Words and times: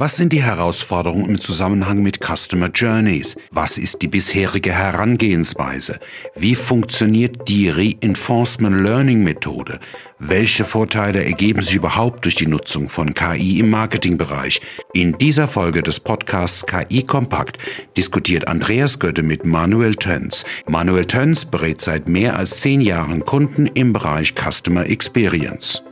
Was 0.00 0.16
sind 0.16 0.32
die 0.32 0.44
Herausforderungen 0.44 1.28
im 1.28 1.40
Zusammenhang 1.40 2.04
mit 2.04 2.20
Customer 2.24 2.70
Journeys? 2.72 3.34
Was 3.50 3.78
ist 3.78 4.00
die 4.00 4.06
bisherige 4.06 4.70
Herangehensweise? 4.72 5.98
Wie 6.36 6.54
funktioniert 6.54 7.48
die 7.48 7.68
Reinforcement 7.68 8.84
Learning 8.84 9.24
Methode? 9.24 9.80
Welche 10.20 10.62
Vorteile 10.62 11.24
ergeben 11.24 11.62
sich 11.62 11.74
überhaupt 11.74 12.24
durch 12.24 12.36
die 12.36 12.46
Nutzung 12.46 12.88
von 12.88 13.12
KI 13.12 13.58
im 13.58 13.70
Marketingbereich? 13.70 14.60
In 14.92 15.18
dieser 15.18 15.48
Folge 15.48 15.82
des 15.82 15.98
Podcasts 15.98 16.64
KI 16.64 17.02
Kompakt 17.02 17.58
diskutiert 17.96 18.46
Andreas 18.46 19.00
Götte 19.00 19.24
mit 19.24 19.44
Manuel 19.44 19.96
Töns. 19.96 20.44
Manuel 20.68 21.06
Töns 21.06 21.44
berät 21.44 21.80
seit 21.80 22.06
mehr 22.08 22.38
als 22.38 22.60
zehn 22.60 22.80
Jahren 22.80 23.24
Kunden 23.24 23.66
im 23.66 23.92
Bereich 23.92 24.34
Customer 24.36 24.86
Experience. 24.88 25.82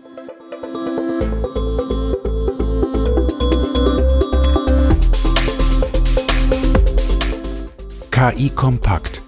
KI 8.26 8.50
Kompakt, 8.50 9.22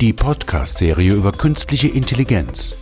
die 0.00 0.12
Podcast-Serie 0.12 1.14
über 1.14 1.32
künstliche 1.32 1.88
Intelligenz. 1.88 2.76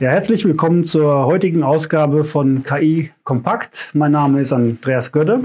Ja, 0.00 0.10
herzlich 0.10 0.44
willkommen 0.44 0.86
zur 0.86 1.26
heutigen 1.26 1.62
Ausgabe 1.62 2.24
von 2.24 2.64
KI 2.64 3.12
Kompakt. 3.22 3.90
Mein 3.92 4.10
Name 4.10 4.40
ist 4.40 4.52
Andreas 4.52 5.12
Götte 5.12 5.40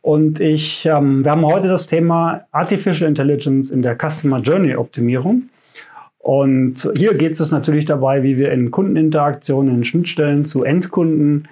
und 0.00 0.40
ich, 0.40 0.86
ähm, 0.86 1.26
wir 1.26 1.32
haben 1.32 1.44
heute 1.44 1.68
das 1.68 1.86
Thema 1.86 2.46
Artificial 2.52 3.06
Intelligence 3.06 3.70
in 3.70 3.82
der 3.82 3.98
Customer 3.98 4.40
Journey 4.40 4.74
Optimierung. 4.76 5.50
Und 6.20 6.90
hier 6.96 7.12
geht 7.12 7.38
es 7.38 7.50
natürlich 7.50 7.84
dabei, 7.84 8.22
wie 8.22 8.38
wir 8.38 8.50
in 8.50 8.70
Kundeninteraktionen, 8.70 9.74
in 9.74 9.84
Schnittstellen 9.84 10.46
zu 10.46 10.64
Endkunden 10.64 11.48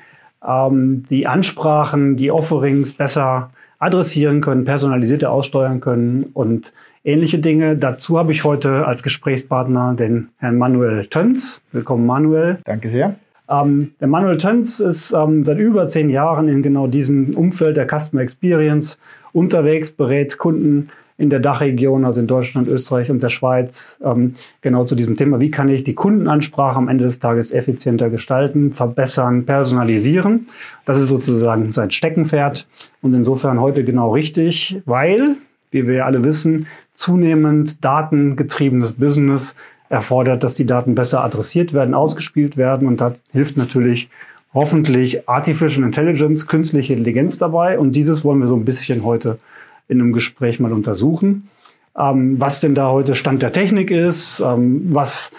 ähm, 0.46 1.04
die 1.08 1.26
Ansprachen, 1.26 2.16
die 2.16 2.30
Offerings 2.30 2.92
besser 2.92 3.50
adressieren 3.78 4.40
können, 4.40 4.64
personalisierte 4.64 5.30
aussteuern 5.30 5.80
können 5.80 6.30
und 6.34 6.72
ähnliche 7.04 7.38
Dinge. 7.38 7.76
Dazu 7.76 8.18
habe 8.18 8.32
ich 8.32 8.44
heute 8.44 8.86
als 8.86 9.02
Gesprächspartner 9.02 9.94
den 9.94 10.28
Herrn 10.38 10.58
Manuel 10.58 11.06
Töns. 11.06 11.62
Willkommen, 11.72 12.06
Manuel. 12.06 12.58
Danke 12.64 12.88
sehr. 12.88 13.16
Ähm, 13.48 13.92
der 14.00 14.08
Manuel 14.08 14.38
Töns 14.38 14.80
ist 14.80 15.12
ähm, 15.12 15.44
seit 15.44 15.58
über 15.58 15.88
zehn 15.88 16.10
Jahren 16.10 16.48
in 16.48 16.62
genau 16.62 16.86
diesem 16.86 17.34
Umfeld 17.34 17.76
der 17.76 17.88
Customer 17.88 18.22
Experience 18.22 18.98
unterwegs, 19.32 19.90
berät 19.90 20.38
Kunden 20.38 20.90
in 21.18 21.30
der 21.30 21.40
Dachregion, 21.40 22.04
also 22.04 22.20
in 22.20 22.26
Deutschland, 22.26 22.68
Österreich 22.68 23.10
und 23.10 23.22
der 23.22 23.28
Schweiz, 23.28 24.00
ähm, 24.04 24.34
genau 24.60 24.84
zu 24.84 24.94
diesem 24.94 25.16
Thema. 25.16 25.40
Wie 25.40 25.50
kann 25.50 25.68
ich 25.68 25.84
die 25.84 25.94
Kundenansprache 25.94 26.76
am 26.76 26.88
Ende 26.88 27.04
des 27.04 27.18
Tages 27.18 27.50
effizienter 27.50 28.10
gestalten, 28.10 28.72
verbessern, 28.72 29.44
personalisieren? 29.44 30.48
Das 30.84 30.98
ist 30.98 31.08
sozusagen 31.08 31.72
sein 31.72 31.90
Steckenpferd 31.90 32.66
und 33.02 33.14
insofern 33.14 33.60
heute 33.60 33.84
genau 33.84 34.12
richtig, 34.12 34.80
weil, 34.84 35.36
wie 35.70 35.86
wir 35.86 35.94
ja 35.94 36.06
alle 36.06 36.24
wissen, 36.24 36.66
zunehmend 36.94 37.84
datengetriebenes 37.84 38.92
Business 38.92 39.54
erfordert, 39.88 40.42
dass 40.42 40.54
die 40.54 40.66
Daten 40.66 40.94
besser 40.94 41.22
adressiert 41.22 41.74
werden, 41.74 41.94
ausgespielt 41.94 42.56
werden 42.56 42.88
und 42.88 43.00
da 43.00 43.14
hilft 43.30 43.56
natürlich 43.56 44.08
hoffentlich 44.54 45.28
Artificial 45.28 45.84
Intelligence, 45.84 46.46
künstliche 46.46 46.94
Intelligenz 46.94 47.38
dabei 47.38 47.78
und 47.78 47.92
dieses 47.92 48.24
wollen 48.24 48.40
wir 48.40 48.48
so 48.48 48.56
ein 48.56 48.64
bisschen 48.64 49.04
heute 49.04 49.38
in 49.88 50.00
einem 50.00 50.12
Gespräch 50.12 50.60
mal 50.60 50.72
untersuchen, 50.72 51.48
ähm, 51.98 52.40
was 52.40 52.60
denn 52.60 52.74
da 52.74 52.90
heute 52.90 53.14
Stand 53.14 53.42
der 53.42 53.52
Technik 53.52 53.90
ist, 53.90 54.40
ähm, 54.40 54.86
was 54.90 55.30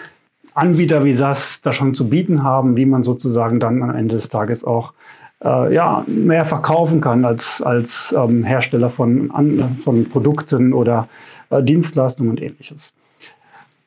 Anbieter 0.54 1.04
wie 1.04 1.14
SAS 1.14 1.60
da 1.62 1.72
schon 1.72 1.94
zu 1.94 2.08
bieten 2.08 2.44
haben, 2.44 2.76
wie 2.76 2.86
man 2.86 3.02
sozusagen 3.02 3.58
dann 3.58 3.82
am 3.82 3.94
Ende 3.94 4.14
des 4.14 4.28
Tages 4.28 4.64
auch 4.64 4.92
äh, 5.44 5.74
ja, 5.74 6.04
mehr 6.06 6.44
verkaufen 6.44 7.00
kann 7.00 7.24
als, 7.24 7.60
als 7.60 8.14
ähm, 8.16 8.44
Hersteller 8.44 8.88
von, 8.88 9.30
an, 9.32 9.76
von 9.76 10.08
Produkten 10.08 10.72
oder 10.72 11.08
äh, 11.50 11.62
Dienstleistungen 11.62 12.30
und 12.30 12.42
ähnliches. 12.42 12.94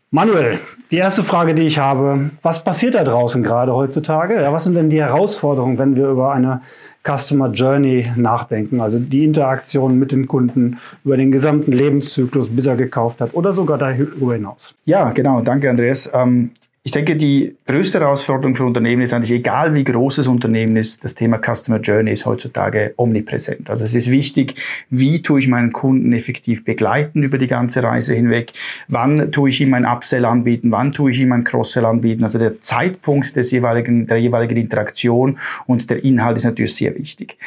Manuel, 0.10 0.60
die 0.90 0.98
erste 0.98 1.22
Frage, 1.22 1.54
die 1.54 1.64
ich 1.64 1.80
habe, 1.80 2.30
was 2.42 2.64
passiert 2.64 2.96
da 2.96 3.04
draußen 3.04 3.44
gerade 3.44 3.74
heutzutage? 3.74 4.42
Ja, 4.42 4.54
was 4.54 4.64
sind 4.64 4.76
denn 4.76 4.90
die 4.90 5.02
Herausforderungen, 5.02 5.78
wenn 5.78 5.98
wir 5.98 6.08
über 6.08 6.32
eine 6.32 6.62
Customer 7.08 7.50
Journey 7.52 8.12
nachdenken, 8.16 8.82
also 8.82 9.00
die 9.00 9.24
Interaktion 9.24 9.98
mit 9.98 10.12
den 10.12 10.28
Kunden 10.28 10.80
über 11.06 11.18
den 11.18 11.32
gesamten 11.32 11.72
Lebenszyklus, 11.72 12.50
bis 12.50 12.66
er 12.66 12.76
gekauft 12.76 13.22
hat 13.22 13.34
oder 13.34 13.54
sogar 13.54 13.78
darüber 13.78 14.34
hinaus. 14.34 14.76
Ja, 14.86 15.12
genau. 15.12 15.42
Danke, 15.42 15.70
Andreas. 15.70 16.12
Ähm, 16.14 16.52
ich 16.88 16.94
denke, 16.94 17.18
die 17.18 17.58
größte 17.66 18.00
Herausforderung 18.00 18.56
für 18.56 18.64
Unternehmen 18.64 19.02
ist 19.02 19.12
eigentlich, 19.12 19.32
egal 19.32 19.74
wie 19.74 19.84
groß 19.84 20.16
das 20.16 20.28
Unternehmen 20.28 20.78
ist, 20.78 21.04
das 21.04 21.16
Thema 21.16 21.38
Customer 21.38 21.82
Journey 21.82 22.14
ist 22.14 22.26
heutzutage 22.26 22.94
omnipräsent. 22.96 23.70
Also 23.70 23.84
es 23.84 23.94
ist 23.94 24.10
wichtig, 24.10 24.56
wie 24.90 25.22
tue 25.22 25.42
ich 25.42 25.50
meinen 25.50 25.74
Kunden 25.74 26.14
effektiv 26.14 26.64
begleiten 26.64 27.24
über 27.24 27.38
die 27.40 27.48
ganze 27.48 27.84
Reise 27.84 28.16
hinweg, 28.16 28.54
wann 28.88 29.34
tue 29.34 29.50
ich 29.50 29.60
ihm 29.60 29.74
ein 29.74 29.86
Upsell 29.86 30.24
anbieten, 30.24 30.72
wann 30.72 30.94
tue 30.94 31.12
ich 31.12 31.20
ihm 31.20 31.34
ein 31.34 31.44
Cross-Sell 31.44 31.84
anbieten. 31.84 32.24
Also 32.24 32.40
der 32.40 32.62
Zeitpunkt 32.62 33.36
des 33.36 33.52
jeweiligen, 33.52 34.08
der 34.08 34.22
jeweiligen 34.22 34.56
Interaktion 34.56 35.40
und 35.66 35.90
der 35.90 36.06
Inhalt 36.06 36.38
ist 36.38 36.46
natürlich 36.46 36.76
sehr 36.76 36.96
wichtig. 36.96 37.38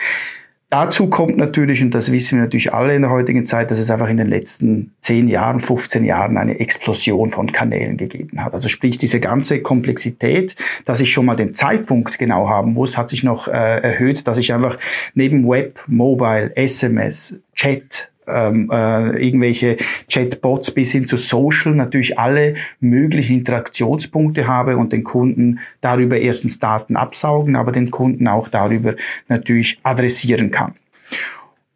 Dazu 0.71 1.09
kommt 1.09 1.37
natürlich, 1.37 1.83
und 1.83 1.93
das 1.97 2.13
wissen 2.13 2.39
wir 2.39 2.45
natürlich 2.45 2.73
alle 2.73 2.95
in 2.95 3.03
der 3.03 3.11
heutigen 3.11 3.45
Zeit, 3.45 3.73
dass 3.73 3.79
es 3.79 3.91
einfach 3.91 4.09
in 4.09 4.17
den 4.17 4.29
letzten 4.29 4.93
10 5.01 5.27
Jahren, 5.27 5.59
15 5.59 6.05
Jahren 6.05 6.39
eine 6.39 6.61
Explosion 6.61 7.33
von 7.33 7.51
Kanälen 7.51 7.97
gegeben 7.97 8.45
hat. 8.45 8.55
Also 8.55 8.69
sprich, 8.69 8.97
diese 8.97 9.19
ganze 9.19 9.63
Komplexität, 9.63 10.55
dass 10.85 11.01
ich 11.01 11.13
schon 11.13 11.27
mal 11.27 11.35
den 11.35 11.55
Zeitpunkt 11.55 12.21
genau 12.21 12.49
haben 12.49 12.73
muss, 12.73 12.97
hat 12.97 13.09
sich 13.09 13.25
noch 13.25 13.49
äh, 13.49 13.81
erhöht, 13.81 14.29
dass 14.29 14.39
ich 14.39 14.55
einfach 14.55 14.79
neben 15.15 15.49
Web, 15.49 15.81
Mobile, 15.89 16.57
SMS, 16.57 17.43
Chat, 17.57 18.13
ähm, 18.27 18.71
äh, 18.73 19.25
irgendwelche 19.25 19.77
Chatbots 20.11 20.71
bis 20.71 20.93
hin 20.93 21.07
zu 21.07 21.17
Social 21.17 21.75
natürlich 21.75 22.19
alle 22.19 22.55
möglichen 22.81 23.39
Interaktionspunkte 23.39 24.47
habe 24.47 24.77
und 24.77 24.93
den 24.93 25.05
Kunden 25.05 25.61
darüber 25.81 26.19
erstens 26.19 26.59
Daten 26.59 26.97
absaugen, 26.97 27.57
aber 27.57 27.73
den 27.73 27.91
Kunden 27.91 28.29
auch 28.29 28.49
darüber 28.49 28.95
natürlich 29.29 29.79
adressieren 29.83 30.51
kann. 30.51 30.75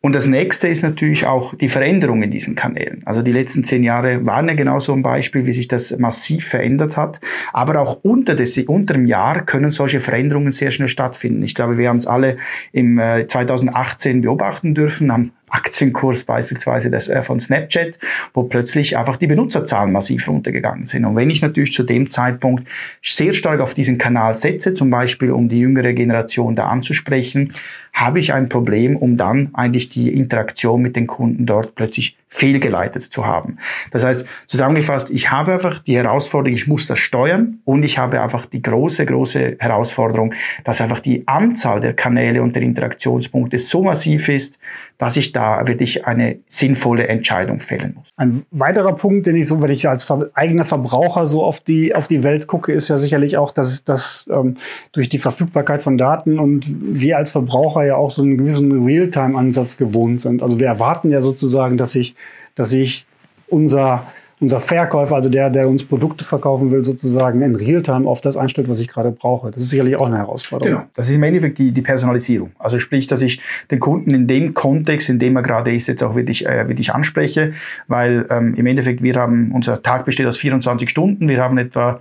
Und 0.05 0.15
das 0.15 0.27
nächste 0.27 0.69
ist 0.69 0.83
natürlich 0.83 1.25
auch 1.25 1.55
die 1.55 1.71
Veränderung 1.71 2.23
in 2.23 2.31
diesen 2.31 2.55
Kanälen. 2.55 3.01
Also 3.07 3.23
die 3.23 3.33
letzten 3.33 3.65
zehn 3.65 3.83
Jahre 3.83 4.27
waren 4.27 4.47
ja 4.49 4.55
genau 4.55 4.79
so 4.79 4.93
ein 4.93 5.03
Beispiel, 5.03 5.47
wie 5.47 5.55
sich 5.55 5.67
das 5.67 5.99
massiv 5.99 6.47
verändert 6.47 6.99
hat. 6.99 7.23
Aber 7.55 7.81
auch 7.81 8.01
unter, 8.03 8.35
des, 8.35 8.59
unter 8.59 8.93
dem 8.93 9.07
Jahr 9.07 9.47
können 9.47 9.71
solche 9.71 10.01
Veränderungen 10.01 10.53
sehr 10.53 10.73
schnell 10.73 10.91
stattfinden. 10.91 11.43
Ich 11.43 11.55
glaube, 11.55 11.79
wir 11.79 11.89
haben 11.89 11.97
es 11.97 12.07
alle 12.07 12.37
im 12.73 12.99
äh, 12.99 13.27
2018 13.27 14.21
beobachten 14.21 14.75
dürfen, 14.75 15.11
am 15.11 15.31
Aktienkurs 15.55 16.25
beispielsweise 16.25 16.91
des, 16.91 17.09
äh, 17.09 17.23
von 17.23 17.39
Snapchat, 17.39 17.99
wo 18.33 18.43
plötzlich 18.43 18.99
einfach 18.99 19.17
die 19.17 19.29
Benutzerzahlen 19.29 19.93
massiv 19.93 20.27
runtergegangen 20.29 20.85
sind. 20.85 21.05
Und 21.05 21.17
wenn 21.17 21.31
ich 21.31 21.43
natürlich 21.43 21.73
zu 21.73 21.85
dem 21.85 22.11
Zeitpunkt 22.11 22.69
sehr 23.03 23.33
stark 23.33 23.61
auf 23.61 23.75
diesen 23.75 23.97
Kanal 23.97 24.35
setze, 24.35 24.75
zum 24.75 24.91
Beispiel 24.91 25.31
um 25.31 25.49
die 25.49 25.61
jüngere 25.61 25.93
Generation 25.93 26.57
da 26.57 26.67
anzusprechen, 26.67 27.53
habe 27.95 28.19
ich 28.19 28.35
ein 28.35 28.49
Problem, 28.49 28.97
um 28.97 29.17
dann 29.17 29.51
eigentlich 29.55 29.89
die 29.89 30.13
Interaktion 30.13 30.83
mit 30.83 30.97
den 30.97 31.07
Kunden 31.07 31.47
dort 31.47 31.77
plötzlich 31.77 32.17
fehlgeleitet 32.35 33.03
zu 33.03 33.25
haben. 33.25 33.59
Das 33.93 34.05
heißt, 34.05 34.27
zusammengefasst, 34.49 35.11
ich 35.11 35.31
habe 35.31 35.53
einfach 35.53 35.79
die 35.79 35.97
Herausforderung, 35.97 36.53
ich 36.53 36.67
muss 36.67 36.89
das 36.89 36.99
steuern 36.99 37.61
und 37.65 37.85
ich 37.85 37.97
habe 37.97 38.21
einfach 38.21 38.47
die 38.47 38.61
große, 38.61 39.07
große 39.07 39.57
Herausforderung, 39.61 40.35
dass 40.65 40.81
einfach 40.81 40.99
die 40.99 41.29
Anzahl 41.29 41.79
der 41.79 41.95
Kanäle 41.95 42.43
und 42.43 42.57
der 42.57 42.63
Interaktionspunkte 42.63 43.59
so 43.59 43.85
massiv 43.85 44.29
ist, 44.29 44.59
dass 44.99 45.17
ich 45.17 45.33
da 45.33 45.67
wirklich 45.67 46.07
eine 46.07 46.39
sinnvolle 46.47 47.09
Entscheidung 47.09 47.61
fällen 47.61 47.95
muss. 47.97 48.11
Ein 48.17 48.45
weiterer 48.51 48.95
Punkt, 48.95 49.27
den 49.27 49.37
ich 49.37 49.47
so, 49.47 49.61
wenn 49.61 49.71
ich 49.71 49.89
als 49.89 50.09
eigener 50.35 50.65
Verbraucher 50.65 51.27
so 51.27 51.45
auf 51.45 51.61
die, 51.61 51.95
auf 51.95 52.07
die 52.07 52.23
Welt 52.23 52.47
gucke, 52.47 52.73
ist 52.73 52.89
ja 52.89 52.99
sicherlich 52.99 53.37
auch, 53.37 53.51
dass, 53.51 53.85
dass 53.85 54.29
ähm, 54.33 54.57
durch 54.93 55.09
die 55.09 55.19
Verfügbarkeit 55.19 55.83
von 55.83 55.99
Daten 55.99 56.39
und 56.39 56.67
wir 56.81 57.19
als 57.19 57.31
Verbraucher 57.31 57.84
ja 57.85 57.97
auch 57.97 58.11
so 58.11 58.23
einen 58.23 58.39
gewissen 58.39 58.85
Realtime-Ansatz 58.85 59.77
gewohnt 59.77 60.21
sind. 60.21 60.43
Also 60.43 60.59
wir 60.59 60.67
erwarten 60.67 61.11
ja 61.11 61.23
sozusagen, 61.23 61.77
dass 61.77 61.93
sich 61.93 62.15
dass 62.55 62.71
sich 62.71 63.07
unser, 63.49 64.07
unser 64.41 64.61
Verkäufer, 64.61 65.17
also 65.17 65.31
der, 65.31 65.51
der 65.51 65.69
uns 65.69 65.85
Produkte 65.85 66.25
verkaufen 66.25 66.71
will, 66.71 66.85
sozusagen 66.85 67.43
in 67.43 67.55
Realtime 67.55 68.09
auf 68.09 68.21
das 68.21 68.37
einstellt, 68.37 68.69
was 68.69 68.81
ich 68.81 68.89
gerade 68.89 69.11
brauche. 69.11 69.51
Das 69.51 69.63
ist 69.63 69.71
sicherlich 69.71 69.97
auch 69.97 70.07
eine 70.07 70.19
Herausforderung. 70.19 70.75
Genau. 70.75 70.87
Das 70.95 71.09
ist 71.09 71.15
im 71.15 71.23
Endeffekt 71.23 71.59
die, 71.59 71.73
die 71.73 71.83
Personalisierung. 71.83 72.53
Also 72.59 72.79
sprich, 72.79 73.07
dass 73.07 73.23
ich 73.23 73.41
den 73.71 73.81
Kunden 73.81 74.11
in 74.13 74.27
dem 74.27 74.55
Kontext, 74.55 75.09
in 75.09 75.19
dem 75.19 75.37
er 75.37 75.43
gerade 75.43 75.75
ist, 75.75 75.87
jetzt 75.87 76.03
auch 76.03 76.15
wirklich, 76.15 76.47
äh, 76.47 76.69
wirklich 76.69 76.93
anspreche, 76.93 77.53
weil 77.89 78.27
ähm, 78.31 78.55
im 78.55 78.67
Endeffekt 78.67 79.03
wir 79.03 79.15
haben, 79.15 79.53
unser 79.53 79.83
Tag 79.83 80.05
besteht 80.05 80.27
aus 80.27 80.39
24 80.39 80.89
Stunden, 80.89 81.29
wir 81.29 81.43
haben 81.43 81.59
etwa 81.59 82.01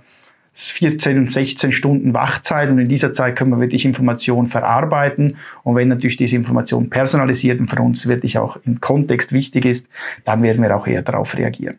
14, 0.54 1.26
16 1.26 1.72
Stunden 1.72 2.14
Wachzeit 2.14 2.70
und 2.70 2.78
in 2.78 2.88
dieser 2.88 3.12
Zeit 3.12 3.36
können 3.36 3.50
wir 3.50 3.60
wirklich 3.60 3.84
Informationen 3.84 4.46
verarbeiten. 4.46 5.36
Und 5.62 5.74
wenn 5.74 5.88
natürlich 5.88 6.16
diese 6.16 6.36
Information 6.36 6.90
personalisiert 6.90 7.60
und 7.60 7.66
für 7.66 7.82
uns 7.82 8.06
wirklich 8.06 8.38
auch 8.38 8.58
im 8.64 8.80
Kontext 8.80 9.32
wichtig 9.32 9.64
ist, 9.64 9.88
dann 10.24 10.42
werden 10.42 10.62
wir 10.62 10.76
auch 10.76 10.86
eher 10.86 11.02
darauf 11.02 11.36
reagieren. 11.36 11.78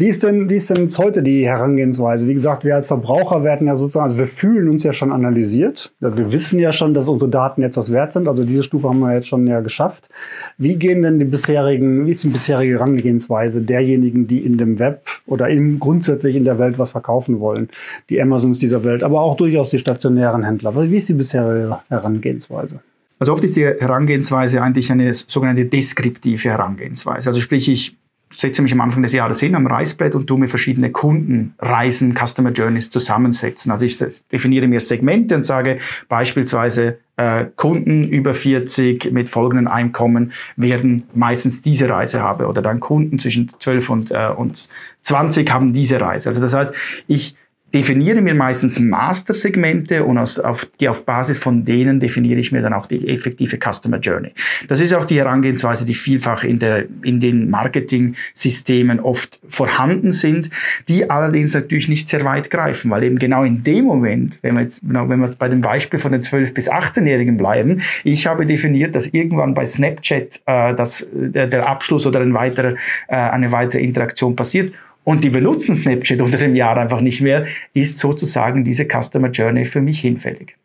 Wie 0.00 0.06
ist 0.06 0.22
denn, 0.22 0.48
wie 0.48 0.54
ist 0.54 0.70
denn 0.70 0.84
jetzt 0.84 0.96
heute 1.00 1.24
die 1.24 1.44
Herangehensweise? 1.44 2.28
Wie 2.28 2.34
gesagt, 2.34 2.64
wir 2.64 2.76
als 2.76 2.86
Verbraucher 2.86 3.42
werden 3.42 3.66
ja 3.66 3.74
sozusagen, 3.74 4.04
also 4.04 4.16
wir 4.16 4.28
fühlen 4.28 4.68
uns 4.68 4.84
ja 4.84 4.92
schon 4.92 5.10
analysiert. 5.10 5.92
Wir 5.98 6.30
wissen 6.30 6.60
ja 6.60 6.72
schon, 6.72 6.94
dass 6.94 7.08
unsere 7.08 7.28
Daten 7.28 7.62
jetzt 7.62 7.76
was 7.76 7.90
wert 7.90 8.12
sind. 8.12 8.28
Also 8.28 8.44
diese 8.44 8.62
Stufe 8.62 8.88
haben 8.88 9.00
wir 9.00 9.12
jetzt 9.12 9.26
schon 9.26 9.44
ja 9.48 9.58
geschafft. 9.60 10.08
Wie 10.56 10.76
gehen 10.76 11.02
denn 11.02 11.18
die 11.18 11.24
bisherigen, 11.24 12.06
wie 12.06 12.12
ist 12.12 12.22
die 12.22 12.28
bisherige 12.28 12.74
Herangehensweise 12.74 13.60
derjenigen, 13.60 14.28
die 14.28 14.38
in 14.38 14.56
dem 14.56 14.78
Web 14.78 15.02
oder 15.26 15.48
in, 15.48 15.80
grundsätzlich 15.80 16.36
in 16.36 16.44
der 16.44 16.60
Welt 16.60 16.78
was 16.78 16.92
verkaufen 16.92 17.40
wollen? 17.40 17.68
Die 18.08 18.22
Amazons 18.22 18.60
dieser 18.60 18.84
Welt, 18.84 19.02
aber 19.02 19.20
auch 19.22 19.36
durchaus 19.36 19.70
die 19.70 19.80
stationären 19.80 20.44
Händler. 20.44 20.76
Wie 20.88 20.96
ist 20.96 21.08
die 21.08 21.14
bisherige 21.14 21.80
Herangehensweise? 21.88 22.78
Also 23.18 23.32
oft 23.32 23.42
ist 23.42 23.56
die 23.56 23.64
Herangehensweise 23.64 24.62
eigentlich 24.62 24.92
eine 24.92 25.12
sogenannte 25.12 25.64
deskriptive 25.64 26.50
Herangehensweise. 26.50 27.30
Also 27.30 27.40
sprich, 27.40 27.68
ich 27.68 27.96
setze 28.30 28.62
mich 28.62 28.72
am 28.72 28.80
Anfang 28.80 29.02
des 29.02 29.12
Jahres 29.12 29.40
hin 29.40 29.54
am 29.54 29.66
Reißbrett 29.66 30.14
und 30.14 30.26
tue 30.26 30.38
mir 30.38 30.48
verschiedene 30.48 30.90
Kundenreisen, 30.90 32.14
Customer 32.14 32.50
Journeys 32.50 32.90
zusammensetzen. 32.90 33.72
Also 33.72 33.84
ich 33.84 33.98
definiere 34.30 34.68
mir 34.68 34.80
Segmente 34.80 35.34
und 35.34 35.44
sage 35.44 35.78
beispielsweise, 36.08 36.98
äh, 37.16 37.46
Kunden 37.56 38.08
über 38.08 38.32
40 38.34 39.10
mit 39.12 39.28
folgenden 39.28 39.66
Einkommen 39.66 40.32
werden 40.56 41.04
meistens 41.14 41.62
diese 41.62 41.88
Reise 41.88 42.22
haben 42.22 42.44
oder 42.46 42.62
dann 42.62 42.80
Kunden 42.80 43.18
zwischen 43.18 43.48
12 43.58 43.90
und, 43.90 44.10
äh, 44.10 44.28
und 44.36 44.68
20 45.02 45.50
haben 45.50 45.72
diese 45.72 46.00
Reise. 46.00 46.28
Also 46.28 46.40
das 46.40 46.54
heißt, 46.54 46.74
ich 47.08 47.34
definiere 47.74 48.22
mir 48.22 48.34
meistens 48.34 48.80
Master-Segmente 48.80 50.04
und 50.04 50.16
aus, 50.16 50.38
auf, 50.38 50.66
die 50.80 50.88
auf 50.88 51.04
Basis 51.04 51.36
von 51.36 51.64
denen 51.64 52.00
definiere 52.00 52.40
ich 52.40 52.50
mir 52.50 52.62
dann 52.62 52.72
auch 52.72 52.86
die 52.86 53.08
effektive 53.08 53.58
Customer 53.58 53.98
Journey. 53.98 54.32
Das 54.68 54.80
ist 54.80 54.94
auch 54.94 55.04
die 55.04 55.18
Herangehensweise, 55.18 55.84
die 55.84 55.94
vielfach 55.94 56.44
in, 56.44 56.58
der, 56.58 56.86
in 57.02 57.20
den 57.20 57.50
Marketing-Systemen 57.50 59.00
oft 59.00 59.38
vorhanden 59.48 60.12
sind, 60.12 60.48
die 60.88 61.10
allerdings 61.10 61.52
natürlich 61.52 61.88
nicht 61.88 62.08
sehr 62.08 62.24
weit 62.24 62.50
greifen, 62.50 62.90
weil 62.90 63.02
eben 63.02 63.18
genau 63.18 63.44
in 63.44 63.62
dem 63.62 63.84
Moment, 63.84 64.38
wenn 64.42 64.54
wir 64.54 64.62
jetzt 64.62 64.80
genau, 64.80 65.08
wenn 65.08 65.20
wir 65.20 65.28
bei 65.38 65.48
dem 65.48 65.60
Beispiel 65.60 65.98
von 65.98 66.12
den 66.12 66.22
12- 66.22 66.54
bis 66.54 66.70
18-Jährigen 66.70 67.36
bleiben, 67.36 67.82
ich 68.02 68.26
habe 68.26 68.46
definiert, 68.46 68.94
dass 68.94 69.08
irgendwann 69.08 69.52
bei 69.52 69.66
Snapchat 69.66 70.40
äh, 70.46 70.74
das, 70.74 71.06
der, 71.12 71.46
der 71.46 71.68
Abschluss 71.68 72.06
oder 72.06 72.20
ein 72.20 72.32
weiterer, 72.32 72.76
äh, 73.08 73.16
eine 73.16 73.52
weitere 73.52 73.82
Interaktion 73.82 74.34
passiert 74.34 74.72
und 75.08 75.24
die 75.24 75.30
benutzen 75.30 75.74
Snapchat 75.74 76.20
unter 76.20 76.36
dem 76.36 76.54
Jahr 76.54 76.76
einfach 76.76 77.00
nicht 77.00 77.22
mehr, 77.22 77.46
ist 77.72 77.96
sozusagen 77.96 78.62
diese 78.62 78.84
Customer 78.84 79.30
Journey 79.30 79.64
für 79.64 79.80
mich 79.80 80.00
hinfällig. 80.00 80.58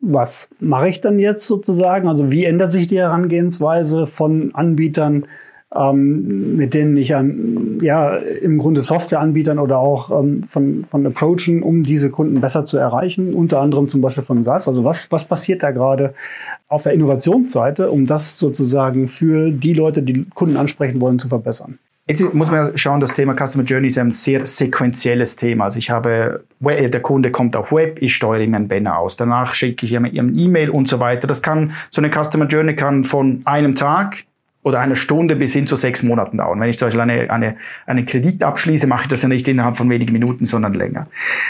Was 0.00 0.48
mache 0.58 0.88
ich 0.88 1.02
dann 1.02 1.18
jetzt 1.18 1.46
sozusagen? 1.46 2.08
Also 2.08 2.30
wie 2.30 2.46
ändert 2.46 2.72
sich 2.72 2.86
die 2.86 2.96
Herangehensweise 2.96 4.06
von 4.06 4.54
Anbietern, 4.54 5.26
ähm, 5.74 6.56
mit 6.56 6.72
denen 6.72 6.96
ich 6.96 7.14
an, 7.14 7.78
ja, 7.82 8.16
im 8.16 8.56
Grunde 8.56 8.80
Softwareanbietern 8.80 9.58
oder 9.58 9.80
auch 9.80 10.18
ähm, 10.18 10.44
von, 10.44 10.86
von 10.86 11.06
Approachen, 11.06 11.62
um 11.62 11.82
diese 11.82 12.08
Kunden 12.08 12.40
besser 12.40 12.64
zu 12.64 12.78
erreichen, 12.78 13.34
unter 13.34 13.60
anderem 13.60 13.90
zum 13.90 14.00
Beispiel 14.00 14.24
von 14.24 14.44
SaaS. 14.44 14.66
Also 14.66 14.84
was, 14.84 15.12
was 15.12 15.26
passiert 15.26 15.62
da 15.62 15.72
gerade 15.72 16.14
auf 16.68 16.84
der 16.84 16.94
Innovationsseite, 16.94 17.90
um 17.90 18.06
das 18.06 18.38
sozusagen 18.38 19.08
für 19.08 19.50
die 19.50 19.74
Leute, 19.74 20.02
die 20.02 20.24
Kunden 20.32 20.56
ansprechen 20.56 21.02
wollen, 21.02 21.18
zu 21.18 21.28
verbessern? 21.28 21.78
Jetzt 22.06 22.20
muss 22.34 22.50
man 22.50 22.76
schauen, 22.76 23.00
das 23.00 23.14
Thema 23.14 23.34
Customer 23.34 23.64
Journey 23.64 23.88
ist 23.88 23.96
ein 23.96 24.12
sehr 24.12 24.44
sequenzielles 24.44 25.36
Thema. 25.36 25.64
Also 25.64 25.78
ich 25.78 25.88
habe, 25.88 26.44
der 26.60 27.00
Kunde 27.00 27.30
kommt 27.30 27.56
auf 27.56 27.72
Web, 27.72 27.96
ich 28.02 28.14
steuere 28.14 28.42
ihm 28.42 28.54
einen 28.54 28.68
Banner 28.68 28.98
aus. 28.98 29.16
Danach 29.16 29.54
schicke 29.54 29.86
ich 29.86 29.92
ihm 29.92 30.04
eine 30.04 30.12
E-Mail 30.14 30.68
und 30.68 30.86
so 30.86 31.00
weiter. 31.00 31.26
Das 31.26 31.40
kann, 31.40 31.72
so 31.90 32.02
eine 32.02 32.10
Customer 32.10 32.44
Journey 32.44 32.76
kann 32.76 33.04
von 33.04 33.40
einem 33.46 33.74
Tag 33.74 34.24
oder 34.64 34.80
einer 34.80 34.96
Stunde 34.96 35.34
bis 35.34 35.54
hin 35.54 35.66
zu 35.66 35.76
sechs 35.76 36.02
Monaten 36.02 36.36
dauern. 36.36 36.60
Wenn 36.60 36.68
ich 36.68 36.78
zum 36.78 36.86
Beispiel 36.86 37.00
eine, 37.00 37.30
eine, 37.30 37.56
eine 37.86 38.04
Kredit 38.04 38.42
abschließe, 38.42 38.86
mache 38.86 39.04
ich 39.04 39.08
das 39.08 39.22
ja 39.22 39.30
nicht 39.30 39.48
innerhalb 39.48 39.78
von 39.78 39.88
wenigen 39.88 40.12
Minuten, 40.12 40.44
sondern 40.44 40.74
länger. 40.74 41.06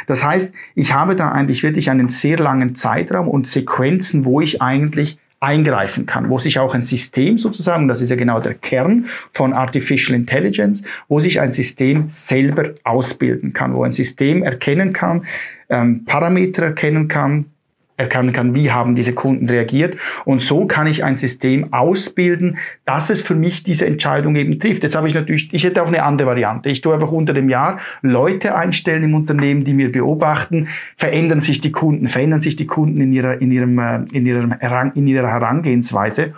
Das 0.07 0.25
heißt, 0.25 0.55
ich 0.77 0.95
habe 0.95 1.17
da 1.17 1.33
eigentlich 1.33 1.65
wirklich 1.65 1.91
einen 1.91 2.09
sehr 2.09 2.39
langen 2.39 2.77
Zeitraum 2.77 3.27
und 3.27 3.49
Sequenzen, 3.49 4.25
wo 4.25 4.41
ich 4.41 4.63
eigentlich 4.63 5.19
eingreifen 5.45 6.07
kann, 6.07 6.31
wo 6.31 6.39
sich 6.39 6.59
auch 6.59 6.75
ein 6.75 6.83
System 6.83 7.39
sozusagen, 7.39 7.87
das 7.87 8.01
ist 8.01 8.11
ja 8.11 8.17
genau 8.17 8.41
der 8.41 8.55
Kern 8.55 9.07
von 9.33 9.53
Artificial 9.53 10.17
Intelligence, 10.17 10.83
wo 11.09 11.21
sich 11.21 11.41
ein 11.41 11.53
System 11.53 12.07
selber 12.09 12.71
ausbilden 12.83 13.53
kann, 13.53 13.75
wo 13.75 13.85
ein 13.85 13.93
System 13.93 14.43
erkennen 14.43 14.93
kann, 14.93 15.25
ähm, 15.69 16.05
Parameter 16.05 16.65
erkennen 16.65 17.09
kann, 17.09 17.47
erkennen 17.97 18.33
kann, 18.33 18.55
wie 18.55 18.73
haben 18.73 18.95
diese 18.95 19.13
Kunden 19.13 19.49
reagiert. 19.49 19.97
Und 20.25 20.43
so 20.43 20.67
kann 20.67 20.87
ich 20.87 21.05
ein 21.05 21.17
System 21.17 21.73
ausbilden, 21.73 22.59
dass 22.85 23.11
es 23.11 23.23
für 23.23 23.35
mich 23.35 23.63
diese 23.63 23.87
Entscheidung 23.87 24.35
eben 24.37 24.59
trifft. 24.59 24.83
Jetzt 24.83 24.97
habe 24.97 25.07
ich 25.07 25.15
natürlich, 25.15 25.53
ich 25.53 25.65
hätte 25.65 25.83
auch 25.83 25.89
eine 25.89 26.03
andere 26.03 26.29
Variante. 26.29 26.71
Ich 26.71 26.81
tue 26.81 26.95
einfach 26.95 27.13
unter 27.13 27.33
dem 27.33 27.49
Jahr 27.49 27.79
Leute 28.03 28.57
einstellen 28.57 29.05
im 29.05 29.15
Unternehmen, 29.15 29.65
die 29.65 29.75
mir 29.75 29.93
beobachten, 29.93 30.69
verändern 30.97 31.41
sich 31.41 31.61
die 31.61 31.73
Kunden, 31.73 32.09
verändern 32.09 32.41
sich 32.41 32.57
die 32.57 32.67
Kunden 32.67 33.01
in 33.01 33.13
ihrer, 33.13 33.41
in 33.41 33.51
ihrem, 33.53 33.79
äh, 33.79 34.05
in 34.13 34.27
ihrem, 34.27 34.55
in 34.95 35.07
ihrer 35.07 35.29
Herangehensweise. 35.29 36.35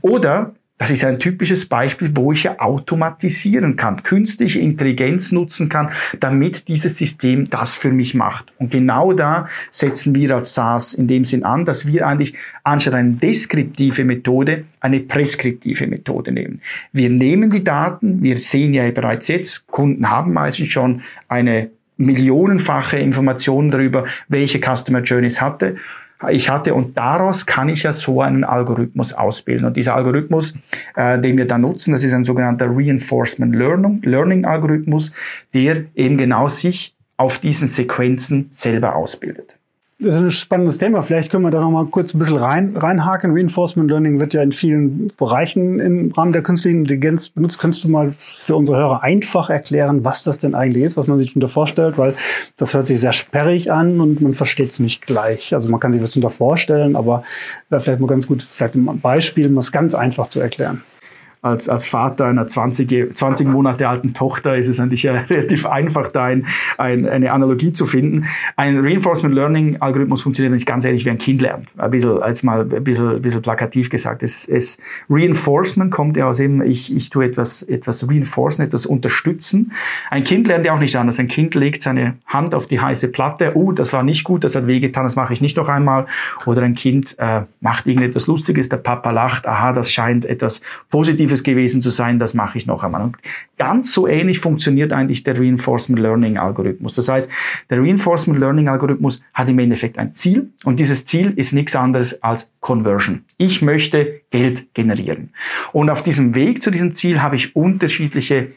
Oder 0.00 0.54
das 0.78 0.90
ist 0.90 1.04
ein 1.04 1.18
typisches 1.18 1.66
Beispiel, 1.66 2.10
wo 2.14 2.32
ich 2.32 2.44
ja 2.44 2.58
automatisieren 2.58 3.76
kann, 3.76 4.02
künstliche 4.02 4.58
Intelligenz 4.58 5.32
nutzen 5.32 5.68
kann, 5.68 5.90
damit 6.20 6.68
dieses 6.68 6.98
System 6.98 7.48
das 7.48 7.76
für 7.76 7.90
mich 7.90 8.14
macht. 8.14 8.52
Und 8.58 8.70
genau 8.70 9.12
da 9.12 9.48
setzen 9.70 10.14
wir 10.14 10.34
als 10.34 10.54
SaaS 10.54 10.92
in 10.92 11.08
dem 11.08 11.24
Sinn 11.24 11.44
an, 11.44 11.64
dass 11.64 11.86
wir 11.86 12.06
eigentlich 12.06 12.34
anstatt 12.62 12.94
eine 12.94 13.12
deskriptive 13.12 14.04
Methode 14.04 14.64
eine 14.80 15.00
preskriptive 15.00 15.86
Methode 15.86 16.32
nehmen. 16.32 16.60
Wir 16.92 17.08
nehmen 17.08 17.50
die 17.50 17.64
Daten, 17.64 18.22
wir 18.22 18.36
sehen 18.36 18.74
ja 18.74 18.90
bereits 18.90 19.28
jetzt, 19.28 19.66
Kunden 19.68 20.10
haben 20.10 20.32
meistens 20.34 20.68
schon 20.68 21.02
eine 21.28 21.70
millionenfache 21.96 22.98
Information 22.98 23.70
darüber, 23.70 24.04
welche 24.28 24.60
Customer 24.60 25.00
Journeys 25.00 25.40
hatte 25.40 25.76
ich 26.30 26.48
hatte 26.48 26.74
und 26.74 26.96
daraus 26.96 27.46
kann 27.46 27.68
ich 27.68 27.82
ja 27.82 27.92
so 27.92 28.22
einen 28.22 28.44
Algorithmus 28.44 29.12
ausbilden. 29.12 29.66
Und 29.66 29.76
dieser 29.76 29.94
Algorithmus, 29.94 30.54
äh, 30.94 31.18
den 31.20 31.36
wir 31.36 31.46
da 31.46 31.58
nutzen, 31.58 31.92
das 31.92 32.02
ist 32.02 32.12
ein 32.12 32.24
sogenannter 32.24 32.66
Reinforcement 32.68 33.54
Learning, 33.54 34.00
Learning 34.02 34.44
Algorithmus, 34.44 35.12
der 35.52 35.84
eben 35.94 36.16
genau 36.16 36.48
sich 36.48 36.94
auf 37.16 37.38
diesen 37.38 37.68
Sequenzen 37.68 38.48
selber 38.52 38.96
ausbildet. 38.96 39.55
Das 39.98 40.16
ist 40.16 40.20
ein 40.20 40.30
spannendes 40.30 40.76
Thema. 40.76 41.00
Vielleicht 41.00 41.30
können 41.30 41.42
wir 41.44 41.50
da 41.50 41.58
noch 41.58 41.70
mal 41.70 41.86
kurz 41.86 42.12
ein 42.12 42.18
bisschen 42.18 42.36
rein, 42.36 42.76
reinhaken. 42.76 43.32
Reinforcement 43.32 43.90
Learning 43.90 44.20
wird 44.20 44.34
ja 44.34 44.42
in 44.42 44.52
vielen 44.52 45.08
Bereichen 45.16 45.78
im 45.80 46.12
Rahmen 46.12 46.32
der 46.32 46.42
künstlichen 46.42 46.80
Intelligenz 46.80 47.30
benutzt. 47.30 47.58
Könntest 47.58 47.84
du 47.84 47.88
mal 47.88 48.12
für 48.12 48.56
unsere 48.56 48.76
Hörer 48.76 49.02
einfach 49.02 49.48
erklären, 49.48 50.04
was 50.04 50.22
das 50.22 50.36
denn 50.36 50.54
eigentlich 50.54 50.84
ist, 50.84 50.98
was 50.98 51.06
man 51.06 51.16
sich 51.16 51.28
darunter 51.28 51.48
vorstellt? 51.48 51.96
Weil 51.96 52.14
das 52.58 52.74
hört 52.74 52.86
sich 52.86 53.00
sehr 53.00 53.14
sperrig 53.14 53.72
an 53.72 53.98
und 54.02 54.20
man 54.20 54.34
versteht 54.34 54.70
es 54.72 54.80
nicht 54.80 55.06
gleich. 55.06 55.54
Also 55.54 55.70
man 55.70 55.80
kann 55.80 55.94
sich 55.94 56.02
was 56.02 56.10
darunter 56.10 56.28
vorstellen, 56.28 56.94
aber 56.94 57.24
wäre 57.70 57.80
vielleicht 57.80 58.00
mal 58.00 58.06
ganz 58.06 58.26
gut, 58.26 58.42
vielleicht 58.42 58.74
ein 58.74 59.00
Beispiel, 59.00 59.46
um 59.46 59.56
es 59.56 59.72
ganz 59.72 59.94
einfach 59.94 60.26
zu 60.26 60.40
erklären 60.40 60.82
als, 61.46 61.68
als 61.68 61.86
Vater 61.86 62.26
einer 62.26 62.46
20, 62.46 63.14
20 63.14 63.48
Monate 63.48 63.88
alten 63.88 64.14
Tochter 64.14 64.56
ist 64.56 64.68
es 64.68 64.80
eigentlich 64.80 65.04
ja 65.04 65.12
relativ 65.30 65.66
einfach, 65.66 66.08
da 66.08 66.24
ein, 66.24 66.46
ein, 66.76 67.06
eine 67.08 67.32
Analogie 67.32 67.72
zu 67.72 67.86
finden. 67.86 68.26
Ein 68.56 68.80
Reinforcement 68.80 69.34
Learning 69.34 69.76
Algorithmus 69.80 70.22
funktioniert 70.22 70.54
nicht 70.54 70.66
ganz 70.66 70.84
ehrlich 70.84 71.04
wie 71.04 71.10
ein 71.10 71.18
Kind 71.18 71.42
lernt. 71.42 71.68
Ein 71.76 71.90
bisschen, 71.90 72.20
als 72.20 72.42
mal 72.42 72.62
ein 72.62 72.84
bisschen, 72.84 73.16
ein 73.16 73.22
bisschen 73.22 73.42
plakativ 73.42 73.90
gesagt. 73.90 74.22
Es, 74.22 74.46
es, 74.46 74.78
Reinforcement 75.08 75.90
kommt 75.90 76.16
ja 76.16 76.28
aus 76.28 76.40
eben, 76.40 76.62
ich, 76.62 76.94
ich 76.94 77.10
tue 77.10 77.24
etwas, 77.24 77.62
etwas 77.62 78.08
reinforcen, 78.08 78.64
etwas 78.64 78.86
unterstützen. 78.86 79.72
Ein 80.10 80.24
Kind 80.24 80.48
lernt 80.48 80.66
ja 80.66 80.74
auch 80.74 80.80
nicht 80.80 80.96
anders. 80.96 81.18
Ein 81.18 81.28
Kind 81.28 81.54
legt 81.54 81.82
seine 81.82 82.16
Hand 82.26 82.54
auf 82.54 82.66
die 82.66 82.80
heiße 82.80 83.08
Platte. 83.08 83.52
Oh, 83.54 83.72
das 83.72 83.92
war 83.92 84.02
nicht 84.02 84.24
gut, 84.24 84.44
das 84.44 84.56
hat 84.56 84.66
wehgetan, 84.66 85.04
das 85.04 85.16
mache 85.16 85.32
ich 85.32 85.40
nicht 85.40 85.56
noch 85.56 85.68
einmal. 85.68 86.06
Oder 86.44 86.62
ein 86.62 86.74
Kind 86.74 87.14
äh, 87.18 87.42
macht 87.60 87.86
irgendetwas 87.86 88.26
Lustiges, 88.26 88.68
der 88.68 88.78
Papa 88.78 89.10
lacht, 89.10 89.46
aha, 89.46 89.72
das 89.72 89.92
scheint 89.92 90.24
etwas 90.24 90.60
Positives 90.90 91.35
Positives 91.36 91.42
gewesen 91.42 91.80
zu 91.80 91.90
sein, 91.90 92.18
das 92.18 92.34
mache 92.34 92.58
ich 92.58 92.66
noch 92.66 92.82
einmal. 92.82 93.02
Und 93.02 93.16
ganz 93.58 93.92
so 93.92 94.06
ähnlich 94.06 94.38
funktioniert 94.38 94.92
eigentlich 94.92 95.22
der 95.22 95.38
Reinforcement 95.38 96.00
Learning 96.00 96.38
Algorithmus. 96.38 96.94
Das 96.96 97.08
heißt, 97.08 97.30
der 97.70 97.80
Reinforcement 97.80 98.38
Learning 98.38 98.68
Algorithmus 98.68 99.20
hat 99.34 99.48
im 99.48 99.58
Endeffekt 99.58 99.98
ein 99.98 100.14
Ziel 100.14 100.50
und 100.64 100.78
dieses 100.80 101.04
Ziel 101.04 101.32
ist 101.36 101.52
nichts 101.52 101.76
anderes 101.76 102.22
als 102.22 102.50
Conversion. 102.60 103.24
Ich 103.38 103.62
möchte 103.62 104.20
Geld 104.30 104.74
generieren. 104.74 105.30
Und 105.72 105.90
auf 105.90 106.02
diesem 106.02 106.34
Weg 106.34 106.62
zu 106.62 106.70
diesem 106.70 106.94
Ziel 106.94 107.22
habe 107.22 107.36
ich 107.36 107.54
unterschiedliche 107.56 108.52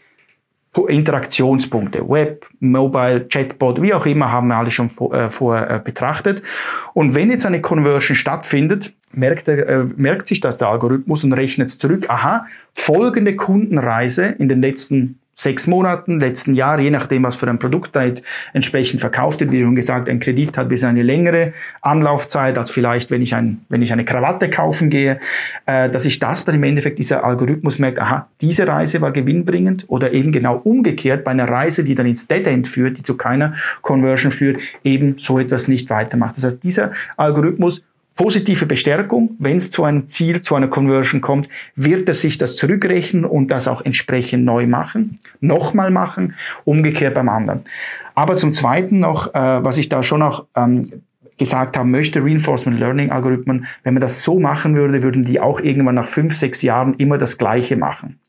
Interaktionspunkte, 0.88 2.07
Web, 2.07 2.45
Mobile, 2.59 3.27
Chatbot, 3.27 3.81
wie 3.81 3.93
auch 3.93 4.05
immer, 4.05 4.31
haben 4.31 4.48
wir 4.48 4.55
alle 4.55 4.69
schon 4.69 4.89
vor, 4.91 5.13
äh, 5.13 5.29
vor 5.29 5.57
äh, 5.57 5.81
betrachtet. 5.83 6.43
Und 6.93 7.15
wenn 7.15 7.31
jetzt 7.31 7.45
eine 7.45 7.59
Conversion 7.59 8.15
stattfindet, 8.15 8.93
merkt, 9.11 9.47
er, 9.47 9.67
äh, 9.67 9.83
merkt 9.95 10.27
sich 10.27 10.39
das 10.39 10.57
der 10.57 10.69
Algorithmus 10.69 11.23
und 11.23 11.33
rechnet 11.33 11.69
zurück, 11.71 12.09
aha, 12.09 12.45
folgende 12.73 13.35
Kundenreise 13.35 14.25
in 14.25 14.49
den 14.49 14.61
letzten 14.61 15.19
sechs 15.39 15.67
Monaten, 15.67 16.19
letzten 16.19 16.53
Jahr, 16.53 16.81
je 16.81 16.89
nachdem, 16.89 17.23
was 17.23 17.37
für 17.37 17.47
ein 17.47 17.59
Produkt 17.59 17.95
da 17.95 18.03
entsprechend 18.51 18.99
verkauft 18.99 19.39
wird. 19.39 19.53
Wie 19.53 19.63
schon 19.63 19.73
gesagt, 19.73 20.09
ein 20.09 20.19
Kredit 20.19 20.57
hat 20.57 20.67
bis 20.67 20.83
eine 20.83 21.01
längere 21.01 21.53
Anlaufzeit 21.81 22.57
als 22.57 22.71
vielleicht, 22.71 23.09
wenn 23.09 23.21
ich, 23.21 23.33
ein, 23.33 23.61
wenn 23.69 23.81
ich 23.81 23.93
eine 23.93 24.03
Krawatte 24.03 24.49
kaufen 24.49 24.89
gehe, 24.89 25.19
äh, 25.65 25.89
dass 25.89 26.03
ich 26.03 26.19
das 26.19 26.43
dann 26.43 26.55
im 26.55 26.63
Endeffekt, 26.63 26.99
dieser 26.99 27.23
Algorithmus 27.23 27.79
merkt, 27.79 27.99
aha, 27.99 28.27
diese 28.41 28.67
Reise 28.67 28.99
war 28.99 29.13
gewinnbringend 29.13 29.85
oder 29.87 30.11
eben 30.11 30.33
genau 30.33 30.57
umgekehrt 30.57 31.23
bei 31.23 31.31
einer 31.31 31.47
Reise, 31.47 31.85
die 31.85 31.95
dann 31.95 32.05
ins 32.05 32.27
Dead 32.27 32.45
End 32.45 32.67
führt, 32.67 32.97
die 32.97 33.03
zu 33.03 33.15
keiner 33.15 33.53
Conversion 33.81 34.33
führt, 34.33 34.59
eben 34.83 35.15
so 35.19 35.39
etwas 35.39 35.69
nicht 35.69 35.89
weitermacht. 35.89 36.35
Das 36.35 36.43
heißt, 36.43 36.61
dieser 36.65 36.91
Algorithmus 37.15 37.81
positive 38.19 38.65
Bestärkung, 38.65 39.38
wenn 39.39 39.55
es 39.55 39.71
zu 39.71 39.85
einem 39.85 40.09
Ziel, 40.09 40.41
zu 40.41 40.53
einer 40.55 40.67
Conversion 40.67 41.21
kommt, 41.21 41.47
wird 41.77 42.09
er 42.09 42.13
sich 42.13 42.38
das 42.38 42.57
zurückrechnen 42.57 43.23
und 43.23 43.47
das 43.47 43.69
auch 43.69 43.81
entsprechend 43.85 44.43
neu 44.43 44.67
machen, 44.67 45.17
nochmal 45.39 45.89
machen, 45.89 46.35
umgekehrt 46.65 47.13
beim 47.13 47.29
anderen. 47.29 47.61
Aber 48.15 48.35
zum 48.35 48.51
Zweiten 48.51 48.99
noch, 48.99 49.33
äh, 49.33 49.63
was 49.63 49.77
ich 49.77 49.88
da 49.88 50.03
schon 50.03 50.21
auch 50.21 50.45
ähm, 50.53 50.91
gesagt 51.38 51.77
haben 51.77 51.91
möchte, 51.91 52.21
Reinforcement 52.21 52.77
Learning 52.77 53.09
Algorithmen, 53.09 53.67
wenn 53.83 53.93
man 53.93 54.01
das 54.01 54.21
so 54.21 54.38
machen 54.38 54.75
würde, 54.75 55.01
würden 55.01 55.23
die 55.23 55.39
auch 55.39 55.61
irgendwann 55.61 55.95
nach 55.95 56.07
fünf, 56.09 56.33
sechs 56.33 56.61
Jahren 56.61 56.95
immer 56.95 57.17
das 57.17 57.38
Gleiche 57.38 57.77
machen. 57.77 58.19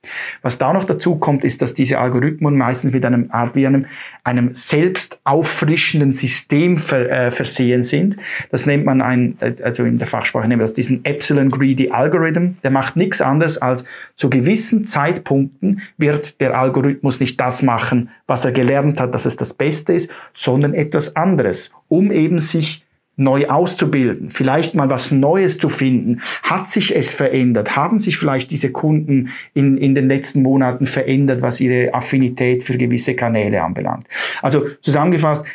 Was 0.42 0.57
da 0.57 0.73
noch 0.73 0.85
dazu 0.85 1.16
kommt, 1.16 1.45
ist, 1.45 1.61
dass 1.61 1.75
diese 1.75 1.99
Algorithmen 1.99 2.57
meistens 2.57 2.92
mit 2.92 3.04
einem 3.04 3.30
Art 3.30 3.54
wie 3.54 3.66
einem, 3.66 3.87
einem 4.25 4.54
selbst 4.54 5.21
auffrischenden 5.25 6.12
System 6.12 6.78
ver, 6.78 7.11
äh, 7.11 7.30
versehen 7.30 7.83
sind. 7.83 8.16
Das 8.50 8.64
nennt 8.64 8.87
man 8.87 9.02
ein, 9.02 9.37
also 9.62 9.85
in 9.85 9.99
der 9.99 10.07
Fachsprache 10.07 10.49
nennen 10.49 10.61
wir 10.61 10.64
das 10.64 10.75
diesen 10.75 11.04
Epsilon 11.04 11.50
Greedy 11.50 11.90
Algorithm. 11.90 12.57
Der 12.62 12.71
macht 12.71 12.97
nichts 12.97 13.21
anderes 13.21 13.59
als 13.59 13.85
zu 14.14 14.30
gewissen 14.30 14.87
Zeitpunkten 14.87 15.83
wird 15.99 16.40
der 16.40 16.59
Algorithmus 16.59 17.21
nicht 17.21 17.38
das 17.38 17.62
machen, 17.62 18.09
was 18.26 18.45
er 18.45 18.52
gelernt 18.52 19.00
hat, 19.00 19.14
dass 19.14 19.26
es 19.26 19.37
das 19.37 19.52
Beste 19.52 19.92
ist, 19.92 20.11
sondern 20.33 20.73
etwas 20.73 21.16
anderes, 21.16 21.71
um 21.88 22.11
eben 22.11 22.40
sich 22.40 22.85
neu 23.20 23.46
auszubilden, 23.46 24.30
vielleicht 24.30 24.74
mal 24.74 24.88
was 24.90 25.10
Neues 25.12 25.58
zu 25.58 25.68
finden. 25.68 26.20
Hat 26.42 26.70
sich 26.70 26.96
es 26.96 27.14
verändert? 27.14 27.76
Haben 27.76 28.00
sich 28.00 28.16
vielleicht 28.16 28.50
diese 28.50 28.72
Kunden 28.72 29.30
in, 29.54 29.76
in 29.76 29.94
den 29.94 30.08
letzten 30.08 30.42
Monaten 30.42 30.86
verändert, 30.86 31.42
was 31.42 31.60
ihre 31.60 31.94
Affinität 31.94 32.64
für 32.64 32.76
gewisse 32.76 33.14
Kanäle 33.14 33.62
anbelangt? 33.62 34.06
Also 34.42 34.66
zusammengefasst, 34.80 35.46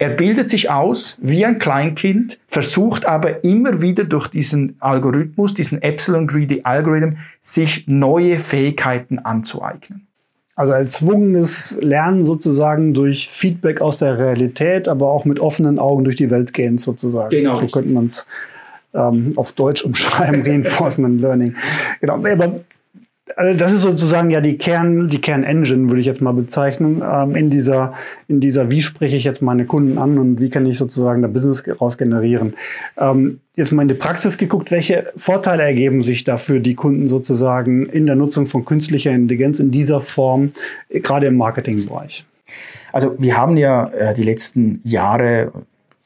er 0.00 0.10
bildet 0.10 0.48
sich 0.48 0.70
aus 0.70 1.18
wie 1.20 1.44
ein 1.44 1.58
Kleinkind, 1.58 2.38
versucht 2.46 3.04
aber 3.04 3.42
immer 3.42 3.82
wieder 3.82 4.04
durch 4.04 4.28
diesen 4.28 4.76
Algorithmus, 4.78 5.54
diesen 5.54 5.82
Epsilon 5.82 6.28
Greedy 6.28 6.60
Algorithm, 6.62 7.16
sich 7.40 7.88
neue 7.88 8.38
Fähigkeiten 8.38 9.18
anzueignen. 9.18 10.07
Also 10.58 10.72
erzwungenes 10.72 11.78
Lernen 11.80 12.24
sozusagen 12.24 12.92
durch 12.92 13.28
Feedback 13.28 13.80
aus 13.80 13.96
der 13.96 14.18
Realität, 14.18 14.88
aber 14.88 15.08
auch 15.08 15.24
mit 15.24 15.38
offenen 15.38 15.78
Augen 15.78 16.02
durch 16.02 16.16
die 16.16 16.32
Welt 16.32 16.52
gehen 16.52 16.78
sozusagen. 16.78 17.30
Genau. 17.30 17.60
So 17.60 17.68
könnte 17.68 17.90
man 17.90 18.06
es 18.06 18.26
ähm, 18.92 19.34
auf 19.36 19.52
Deutsch 19.52 19.84
umschreiben, 19.84 20.42
Reinforcement 20.44 21.20
Learning. 21.20 21.54
Genau. 22.00 22.14
Aber 22.14 22.60
also 23.38 23.56
das 23.56 23.72
ist 23.72 23.82
sozusagen 23.82 24.30
ja 24.30 24.40
die 24.40 24.58
Kern, 24.58 25.06
die 25.06 25.20
Kernengine, 25.20 25.88
würde 25.88 26.00
ich 26.00 26.06
jetzt 26.06 26.20
mal 26.20 26.32
bezeichnen, 26.32 27.04
ähm, 27.08 27.36
in 27.36 27.50
dieser, 27.50 27.94
in 28.26 28.40
dieser, 28.40 28.68
wie 28.68 28.82
spreche 28.82 29.14
ich 29.14 29.22
jetzt 29.22 29.42
meine 29.42 29.64
Kunden 29.64 29.96
an 29.96 30.18
und 30.18 30.40
wie 30.40 30.50
kann 30.50 30.66
ich 30.66 30.76
sozusagen 30.76 31.22
da 31.22 31.28
Business 31.28 31.62
raus 31.80 31.96
generieren. 31.98 32.54
Ähm, 32.98 33.38
jetzt 33.54 33.70
mal 33.70 33.82
in 33.82 33.88
die 33.88 33.94
Praxis 33.94 34.38
geguckt, 34.38 34.72
welche 34.72 35.12
Vorteile 35.16 35.62
ergeben 35.62 36.02
sich 36.02 36.24
dafür 36.24 36.58
die 36.58 36.74
Kunden 36.74 37.06
sozusagen 37.06 37.86
in 37.86 38.06
der 38.06 38.16
Nutzung 38.16 38.46
von 38.46 38.64
künstlicher 38.64 39.12
Intelligenz 39.12 39.60
in 39.60 39.70
dieser 39.70 40.00
Form, 40.00 40.50
gerade 40.90 41.28
im 41.28 41.36
Marketingbereich? 41.36 42.26
Also 42.92 43.14
wir 43.20 43.36
haben 43.36 43.56
ja 43.56 43.86
äh, 43.90 44.14
die 44.14 44.24
letzten 44.24 44.80
Jahre 44.82 45.52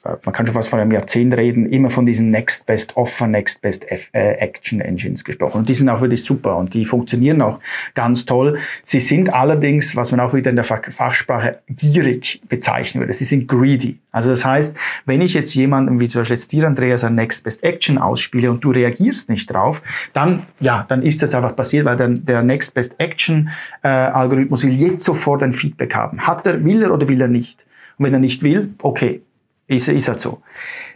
man 0.05 0.33
kann 0.33 0.47
schon 0.47 0.55
fast 0.55 0.69
von 0.69 0.81
einem 0.81 0.91
Jahrzehnt 0.91 1.35
reden, 1.37 1.67
immer 1.67 1.89
von 1.89 2.07
diesen 2.07 2.31
Next 2.31 2.67
Best 2.67 2.97
Offer, 2.97 3.27
Next 3.29 3.63
Best 3.63 3.91
F 3.91 4.11
äh, 4.13 4.33
Action 4.35 4.81
Engines 4.81 5.25
gesprochen. 5.25 5.59
Und 5.59 5.69
die 5.69 5.75
sind 5.75 5.89
auch 5.89 6.01
wirklich 6.01 6.25
super 6.25 6.57
und 6.57 6.75
die 6.75 6.85
funktionieren 6.85 7.41
auch 7.41 7.61
ganz 7.95 8.25
toll. 8.25 8.59
Sie 8.83 9.01
sind 9.01 9.33
allerdings, 9.33 9.95
was 9.95 10.11
man 10.11 10.21
auch 10.21 10.35
wieder 10.35 10.51
in 10.51 10.57
der 10.57 10.65
Fachsprache 10.65 11.61
gierig 11.69 12.43
bezeichnen 12.49 13.01
würde, 13.01 13.13
sie 13.13 13.25
sind 13.25 13.47
greedy. 13.47 14.01
Also 14.11 14.31
das 14.31 14.45
heißt, 14.45 14.77
wenn 15.07 15.21
ich 15.21 15.35
jetzt 15.35 15.55
jemanden, 15.55 16.01
wie 16.01 16.09
zum 16.09 16.21
Beispiel 16.21 16.37
jetzt 16.37 16.53
dir, 16.53 16.67
Andreas, 16.67 17.05
ein 17.05 17.15
Next 17.15 17.45
Best 17.45 17.63
Action 17.63 17.99
ausspiele 17.99 18.51
und 18.51 18.63
du 18.63 18.71
reagierst 18.73 19.31
nicht 19.31 19.53
drauf, 19.53 19.83
dann, 20.13 20.43
ja, 20.61 20.85
dann 20.89 21.03
ist 21.03 21.23
das 21.23 21.35
einfach 21.35 21.55
passiert, 21.55 21.85
weil 21.85 21.97
der, 21.97 22.09
der 22.09 22.43
Next 22.43 22.75
Best 22.75 22.97
Action 22.99 23.51
äh, 23.83 23.89
Algorithmus 23.89 24.65
will 24.65 24.73
jetzt 24.73 25.05
sofort 25.05 25.43
ein 25.43 25.53
Feedback 25.53 25.95
haben. 25.95 26.27
Hat 26.27 26.47
er, 26.47 26.65
will 26.65 26.83
er 26.83 26.93
oder 26.93 27.09
will 27.09 27.21
er 27.21 27.29
nicht? 27.29 27.65
Und 27.99 28.07
wenn 28.07 28.13
er 28.13 28.21
nicht 28.21 28.43
will, 28.43 28.75
okay, 28.83 29.23
ist, 29.67 29.89
ist 29.89 30.09
halt 30.09 30.21
so. 30.21 30.43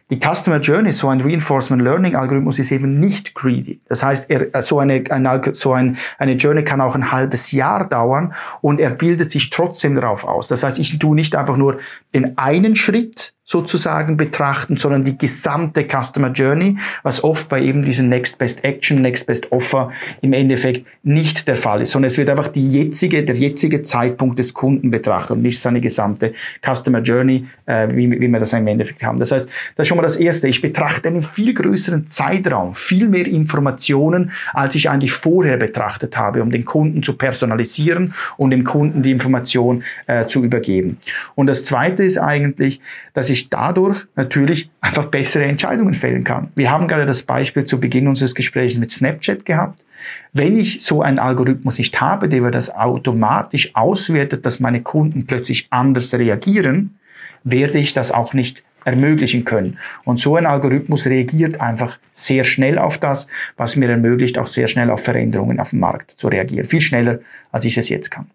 Die 0.09 0.21
Customer 0.21 0.61
Journey, 0.61 0.93
so 0.93 1.09
ein 1.09 1.21
Reinforcement 1.21 1.83
Learning 1.83 2.15
Algorithmus 2.15 2.61
ist 2.61 2.71
eben 2.71 3.01
nicht 3.01 3.35
greedy. 3.35 3.81
Das 3.89 4.05
heißt, 4.05 4.31
er, 4.31 4.63
so, 4.63 4.79
eine, 4.79 5.03
ein, 5.11 5.55
so 5.55 5.73
ein, 5.73 5.97
eine 6.19 6.35
Journey 6.35 6.63
kann 6.63 6.81
auch 6.81 6.95
ein 6.95 7.11
halbes 7.11 7.51
Jahr 7.51 7.89
dauern 7.89 8.33
und 8.61 8.79
er 8.79 8.91
bildet 8.91 9.33
sich 9.33 9.51
trotzdem 9.51 9.97
darauf 9.97 10.23
aus. 10.23 10.47
Das 10.47 10.63
heißt, 10.63 10.79
ich 10.79 10.97
tue 11.01 11.17
nicht 11.17 11.35
einfach 11.35 11.57
nur 11.57 11.79
den 12.15 12.39
einen 12.39 12.77
Schritt 12.77 13.35
sozusagen 13.49 14.17
betrachten, 14.17 14.77
sondern 14.77 15.05
die 15.05 15.17
gesamte 15.17 15.87
Customer 15.87 16.33
Journey, 16.33 16.77
was 17.05 17.23
oft 17.23 17.49
bei 17.49 17.63
eben 17.63 17.85
diesen 17.85 18.09
Next 18.09 18.39
Best 18.39 18.65
Action, 18.65 19.01
Next 19.01 19.29
Best 19.29 19.53
Offer 19.53 19.93
im 20.21 20.33
Endeffekt 20.33 20.85
nicht 21.05 21.47
der 21.47 21.55
Fall 21.55 21.81
ist, 21.81 21.93
sondern 21.93 22.09
es 22.09 22.19
wird 22.19 22.29
einfach 22.29 22.49
die 22.49 22.69
jetzige, 22.69 23.25
der 23.25 23.37
jetzige 23.37 23.83
Zeitpunkt 23.83 24.41
des 24.41 24.53
Kunden 24.53 24.91
betrachtet 24.91 25.37
und 25.37 25.43
nicht 25.43 25.61
seine 25.61 25.81
gesamte 25.81 26.33
Customer 26.61 26.99
Journey, 26.99 27.47
äh, 27.67 27.87
wie, 27.95 28.11
wie 28.11 28.27
wir 28.27 28.41
das 28.41 28.53
im 28.53 28.67
Endeffekt 28.67 29.05
haben. 29.05 29.21
Das 29.21 29.31
heißt, 29.31 29.49
das 29.77 29.85
ist 29.85 29.89
schon 29.89 29.97
mal 29.97 30.03
das 30.03 30.17
Erste. 30.17 30.49
Ich 30.49 30.61
betrachte 30.61 31.07
einen 31.07 31.23
viel 31.23 31.55
größeren 31.55 32.09
Zeitraum, 32.09 32.75
viel 32.75 33.09
mehr 33.09 33.29
Informationen, 33.29 34.33
als 34.55 34.75
ich 34.75 34.91
eigentlich 34.91 35.13
vorher 35.13 35.57
betrachtet 35.57 36.19
habe, 36.19 36.43
um 36.43 36.51
den 36.51 36.65
Kunden 36.65 37.05
zu 37.05 37.17
personalisieren 37.17 38.13
und 38.37 38.51
dem 38.51 38.65
Kunden 38.65 39.03
die 39.03 39.13
Information 39.13 39.85
äh, 40.09 40.27
zu 40.27 40.43
übergeben. 40.43 40.99
Und 41.37 41.47
das 41.47 41.65
Zweite 41.65 42.03
ist 42.03 42.19
eigentlich, 42.19 42.81
dass 43.15 43.31
ich 43.31 43.36
dadurch 43.51 44.07
natürlich 44.17 44.71
einfach 44.81 45.07
bessere 45.07 45.45
Entscheidungen 45.45 45.95
fällen 45.95 46.25
kann. 46.25 46.49
Wir 46.55 46.71
haben 46.71 46.89
gerade 46.89 47.07
das 47.07 47.23
Beispiel 47.23 47.65
zu 47.65 47.81
Beginn 47.81 48.09
unseres 48.09 48.35
Gesprächs 48.35 48.77
mit 48.77 48.93
Snapchat 48.93 49.45
gehabt. 49.45 49.83
Wenn 50.33 50.59
ich 50.59 50.83
so 50.83 51.03
einen 51.03 51.19
Algorithmus 51.19 51.79
nicht 51.79 52.01
habe, 52.01 52.29
der 52.29 52.51
das 52.51 52.75
automatisch 52.75 53.75
auswertet, 53.75 54.47
dass 54.47 54.61
meine 54.61 54.83
Kunden 54.83 55.27
plötzlich 55.27 55.69
anders 55.71 56.15
reagieren, 56.15 56.99
werde 57.45 57.79
ich 57.79 57.93
das 57.93 58.13
auch 58.13 58.35
nicht 58.35 58.63
ermöglichen 58.85 59.45
können. 59.45 59.79
Und 60.05 60.21
so 60.21 60.37
ein 60.37 60.47
Algorithmus 60.47 61.07
reagiert 61.07 61.61
einfach 61.61 61.99
sehr 62.13 62.45
schnell 62.45 62.79
auf 62.79 62.99
das, 62.99 63.27
was 63.57 63.75
mir 63.75 63.91
ermöglicht, 63.91 64.39
auch 64.39 64.47
sehr 64.47 64.69
schnell 64.69 64.91
auf 64.91 65.03
Veränderungen 65.03 65.59
auf 65.59 65.71
dem 65.71 65.81
Markt 65.81 66.13
zu 66.13 66.29
reagieren. 66.29 66.67
Viel 66.67 66.81
schneller, 66.81 67.19
als 67.51 67.65
ich 67.65 67.77
es 67.77 67.89
jetzt 67.89 68.11
kann. 68.11 68.31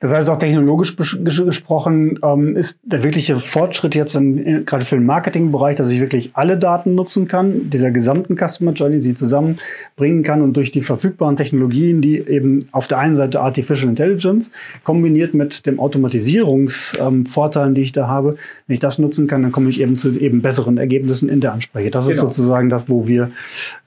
Das 0.00 0.14
heißt, 0.14 0.30
auch 0.30 0.38
technologisch 0.38 0.94
gesprochen 0.96 2.20
ähm, 2.22 2.54
ist 2.54 2.78
der 2.84 3.02
wirkliche 3.02 3.34
Fortschritt 3.34 3.96
jetzt 3.96 4.14
in, 4.14 4.64
gerade 4.64 4.84
für 4.84 4.94
den 4.94 5.04
Marketingbereich, 5.06 5.74
dass 5.74 5.90
ich 5.90 5.98
wirklich 5.98 6.30
alle 6.34 6.56
Daten 6.56 6.94
nutzen 6.94 7.26
kann, 7.26 7.68
dieser 7.68 7.90
gesamten 7.90 8.36
Customer 8.36 8.72
Journey, 8.72 9.02
sie 9.02 9.16
zusammenbringen 9.16 10.22
kann 10.22 10.42
und 10.42 10.56
durch 10.56 10.70
die 10.70 10.82
verfügbaren 10.82 11.36
Technologien, 11.36 12.00
die 12.00 12.18
eben 12.18 12.68
auf 12.70 12.86
der 12.86 12.98
einen 12.98 13.16
Seite 13.16 13.40
Artificial 13.40 13.88
Intelligence 13.88 14.52
kombiniert 14.84 15.34
mit 15.34 15.66
dem 15.66 15.80
Automatisierungsvorteilen, 15.80 17.70
ähm, 17.70 17.74
die 17.74 17.82
ich 17.82 17.90
da 17.90 18.06
habe, 18.06 18.36
wenn 18.68 18.74
ich 18.74 18.80
das 18.80 18.98
nutzen 19.00 19.26
kann, 19.26 19.42
dann 19.42 19.50
komme 19.50 19.68
ich 19.68 19.80
eben 19.80 19.96
zu 19.96 20.16
eben 20.16 20.42
besseren 20.42 20.78
Ergebnissen 20.78 21.28
in 21.28 21.40
der 21.40 21.54
Ansprache. 21.54 21.90
Das 21.90 22.04
genau. 22.04 22.12
ist 22.12 22.20
sozusagen 22.20 22.68
das, 22.70 22.88
wo 22.88 23.08
wir 23.08 23.32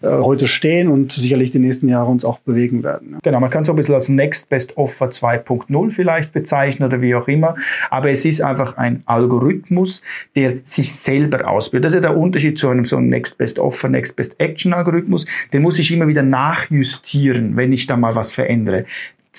äh, 0.02 0.10
heute 0.10 0.48
stehen 0.48 0.90
und 0.90 1.14
sicherlich 1.14 1.52
die 1.52 1.60
nächsten 1.60 1.88
Jahre 1.88 2.12
uns 2.12 2.26
auch 2.26 2.40
bewegen 2.40 2.84
werden. 2.84 3.18
Genau, 3.24 3.40
man 3.40 3.50
kann 3.50 3.64
so 3.64 3.72
ein 3.72 3.78
bisschen 3.78 3.96
als 3.96 4.10
Next 4.10 4.50
Best 4.50 4.76
Offer 4.76 5.06
2.0 5.06 5.92
vielleicht 6.02 6.34
bezeichnen 6.34 6.88
oder 6.88 7.00
wie 7.00 7.14
auch 7.14 7.28
immer. 7.28 7.56
Aber 7.92 8.10
es 8.10 8.26
ist 8.26 8.42
einfach 8.42 8.78
ein 8.78 9.04
Algorithmus, 9.06 10.02
der 10.36 10.56
sich 10.64 10.94
selber 10.94 11.48
ausbildet. 11.48 11.86
Das 11.86 11.94
ist 11.94 12.04
ja 12.04 12.10
der 12.10 12.18
Unterschied 12.18 12.58
zu 12.58 12.70
einem 12.70 12.86
so 12.86 12.98
einem 12.98 13.10
Next 13.10 13.38
Best 13.38 13.60
Offer, 13.60 13.88
Next 13.88 14.16
Best 14.16 14.40
Action 14.40 14.74
Algorithmus. 14.74 15.28
Den 15.54 15.62
muss 15.62 15.78
ich 15.78 15.92
immer 15.92 16.08
wieder 16.08 16.24
nachjustieren, 16.24 17.56
wenn 17.56 17.72
ich 17.72 17.86
da 17.86 17.98
mal 17.98 18.16
was 18.16 18.34
verändere. 18.34 18.86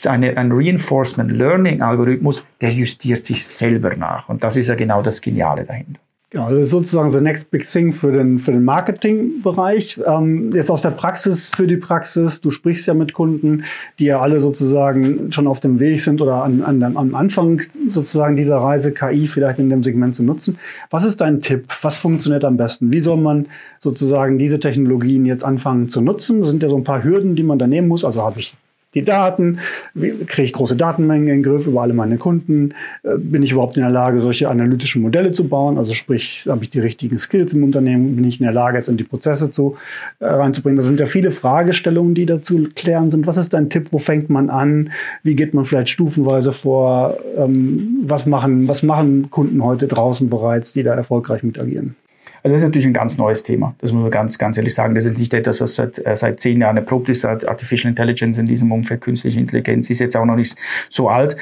Eine, 0.07 0.37
ein 0.37 0.53
Reinforcement 0.53 1.33
Learning 1.33 1.83
Algorithmus, 1.83 2.47
der 2.61 2.73
justiert 2.73 3.25
sich 3.25 3.45
selber 3.45 3.97
nach. 3.97 4.29
Und 4.29 4.45
das 4.45 4.57
ist 4.57 4.69
ja 4.69 4.77
genau 4.77 5.03
das 5.03 5.21
Geniale 5.21 5.65
dahinter. 5.65 6.01
Ja, 6.33 6.47
also 6.47 6.65
sozusagen 6.65 7.11
the 7.11 7.21
next 7.21 7.51
big 7.51 7.67
thing 7.67 7.93
für 7.93 8.11
den, 8.11 8.39
für 8.39 8.53
den 8.53 8.65
Marketingbereich. 8.65 10.01
Ähm, 10.07 10.51
jetzt 10.55 10.71
aus 10.71 10.81
der 10.81 10.91
Praxis 10.91 11.51
für 11.51 11.67
die 11.67 11.77
Praxis. 11.77 12.41
Du 12.41 12.51
sprichst 12.51 12.87
ja 12.87 12.95
mit 12.95 13.13
Kunden, 13.13 13.65
die 13.99 14.07
ja 14.07 14.19
alle 14.19 14.41
sozusagen 14.41 15.31
schon 15.31 15.47
auf 15.47 15.61
dem 15.61 15.79
Weg 15.79 16.01
sind 16.01 16.23
oder 16.23 16.43
an, 16.43 16.63
an, 16.63 16.83
am 16.83 17.15
Anfang 17.15 17.61
sozusagen 17.87 18.35
dieser 18.35 18.57
Reise 18.57 18.93
KI 18.93 19.27
vielleicht 19.27 19.59
in 19.59 19.69
dem 19.69 19.83
Segment 19.83 20.15
zu 20.15 20.23
nutzen. 20.23 20.57
Was 20.89 21.05
ist 21.05 21.21
dein 21.21 21.43
Tipp? 21.43 21.67
Was 21.83 21.99
funktioniert 21.99 22.45
am 22.45 22.57
besten? 22.57 22.95
Wie 22.95 23.03
soll 23.03 23.19
man 23.19 23.47
sozusagen 23.79 24.39
diese 24.39 24.59
Technologien 24.59 25.27
jetzt 25.27 25.45
anfangen 25.45 25.91
zu 25.91 26.01
nutzen? 26.01 26.47
Sind 26.47 26.63
ja 26.63 26.71
so 26.71 26.77
ein 26.77 26.85
paar 26.85 27.05
Hürden, 27.05 27.37
die 27.37 27.43
man 27.43 27.59
da 27.59 27.67
nehmen 27.67 27.89
muss. 27.89 28.07
Also 28.07 28.23
habe 28.23 28.41
ich 28.41 28.55
die 28.95 29.05
Daten? 29.05 29.59
Kriege 29.95 30.43
ich 30.43 30.53
große 30.53 30.77
Datenmengen 30.77 31.29
in 31.29 31.35
den 31.35 31.43
Griff 31.43 31.67
über 31.67 31.83
alle 31.83 31.95
meine 31.95 32.19
Kunden? 32.19 32.75
Äh, 33.03 33.17
bin 33.19 33.43
ich 33.43 33.53
überhaupt 33.53 33.77
in 33.77 33.83
der 33.83 33.91
Lage, 33.91 34.21
solche 34.21 34.49
analytischen 34.49 35.03
Modelle 35.03 35.33
zu 35.33 35.49
bauen? 35.49 35.79
Also 35.79 35.93
sprich, 35.93 36.47
habe 36.49 36.65
ich 36.65 36.71
die 36.71 36.81
richtigen 36.81 37.19
Skills 37.19 37.55
im 37.55 37.65
Unternehmen? 37.65 38.17
Bin 38.17 38.25
ich 38.25 38.41
in 38.41 38.45
der 38.45 38.53
Lage, 38.53 38.79
es 38.79 38.89
in 38.89 38.97
die 38.97 39.05
Prozesse 39.05 39.51
zu, 39.51 39.77
äh, 40.19 40.27
reinzubringen? 40.27 40.77
Das 40.77 40.87
sind 40.87 41.01
ja 41.01 41.07
viele 41.07 41.31
Fragestellungen, 41.31 42.15
die 42.15 42.27
dazu 42.27 42.69
klären 42.75 43.11
sind. 43.11 43.27
Was 43.27 43.37
ist 43.37 43.55
dein 43.55 43.71
Tipp? 43.71 43.89
Wo 43.91 43.99
fängt 43.99 44.31
man 44.31 44.51
an? 44.51 44.91
Wie 45.23 45.35
geht 45.35 45.55
man 45.55 45.65
vielleicht 45.65 45.89
stufenweise 45.89 46.53
vor? 46.53 47.19
Ähm, 47.37 48.03
was, 48.03 48.27
machen, 48.27 48.69
was 48.69 48.83
machen 48.83 49.31
Kunden 49.31 49.63
heute 49.63 49.87
draußen 49.87 50.29
bereits, 50.29 50.73
die 50.73 50.83
da 50.83 50.95
erfolgreich 50.95 51.43
mit 51.43 51.59
agieren? 51.59 51.97
Also 52.43 52.55
das 52.55 52.63
ist 52.63 52.69
natürlich 52.69 52.87
ein 52.87 52.93
ganz 52.93 53.17
neues 53.19 53.43
Thema. 53.43 53.75
Das 53.79 53.93
muss 53.93 54.03
man 54.03 54.11
ganz, 54.11 54.37
ganz 54.39 54.57
ehrlich 54.57 54.75
sagen. 54.75 54.95
Das 54.95 55.05
ist 55.05 55.19
nicht 55.19 55.33
etwas, 55.33 55.61
was 55.61 55.77
seit, 55.77 56.05
äh, 56.05 56.17
seit 56.17 56.41
zehn 56.41 56.61
Jahren 56.61 56.77
erprobt 56.77 57.09
ist. 57.09 57.25
Artificial 57.25 57.91
Intelligence 57.91 58.37
in 58.39 58.47
diesem 58.47 58.73
Umfeld, 58.73 59.01
künstliche 59.01 59.39
Intelligenz 59.39 59.91
ist 59.91 60.01
jetzt 60.01 60.17
auch 60.17 60.25
noch 60.25 60.37
nicht 60.37 60.57
so 60.91 61.09
alt. 61.09 61.37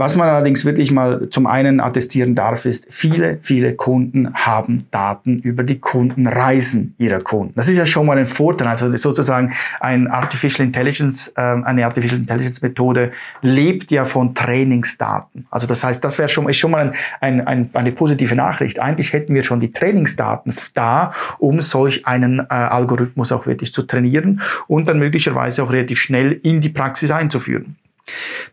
Was 0.00 0.16
man 0.16 0.30
allerdings 0.30 0.64
wirklich 0.64 0.92
mal 0.92 1.28
zum 1.28 1.46
einen 1.46 1.78
attestieren 1.78 2.34
darf, 2.34 2.64
ist, 2.64 2.86
viele, 2.88 3.38
viele 3.42 3.74
Kunden 3.74 4.32
haben 4.32 4.86
Daten 4.90 5.40
über 5.40 5.62
die 5.62 5.78
Kundenreisen 5.78 6.94
ihrer 6.96 7.20
Kunden. 7.20 7.52
Das 7.54 7.68
ist 7.68 7.76
ja 7.76 7.84
schon 7.84 8.06
mal 8.06 8.16
ein 8.16 8.24
Vorteil. 8.24 8.66
Also 8.66 8.96
sozusagen 8.96 9.52
ein 9.78 10.08
Artificial 10.08 10.66
Intelligence, 10.66 11.34
äh, 11.36 11.42
eine 11.42 11.84
Artificial 11.84 12.18
Intelligence 12.18 12.62
Methode 12.62 13.10
lebt 13.42 13.90
ja 13.90 14.06
von 14.06 14.34
Trainingsdaten. 14.34 15.46
Also 15.50 15.66
das 15.66 15.84
heißt, 15.84 16.02
das 16.02 16.18
wäre 16.18 16.30
schon, 16.30 16.48
ist 16.48 16.56
schon 16.56 16.70
mal 16.70 16.94
ein, 17.20 17.46
ein, 17.46 17.68
eine 17.74 17.92
positive 17.92 18.34
Nachricht. 18.34 18.78
Eigentlich 18.78 19.12
hätten 19.12 19.34
wir 19.34 19.44
schon 19.44 19.60
die 19.60 19.70
Trainingsdaten 19.70 20.39
da, 20.74 21.12
um 21.38 21.60
solch 21.62 22.06
einen 22.06 22.40
äh, 22.40 22.44
Algorithmus 22.48 23.32
auch 23.32 23.46
wirklich 23.46 23.72
zu 23.72 23.82
trainieren 23.82 24.40
und 24.66 24.88
dann 24.88 24.98
möglicherweise 24.98 25.62
auch 25.62 25.72
relativ 25.72 25.98
schnell 25.98 26.32
in 26.42 26.60
die 26.60 26.68
Praxis 26.70 27.10
einzuführen. 27.10 27.76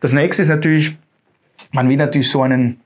Das 0.00 0.12
nächste 0.12 0.42
ist 0.42 0.48
natürlich, 0.48 0.96
man 1.72 1.88
will 1.88 1.96
natürlich 1.96 2.30
so 2.30 2.42
einen 2.42 2.80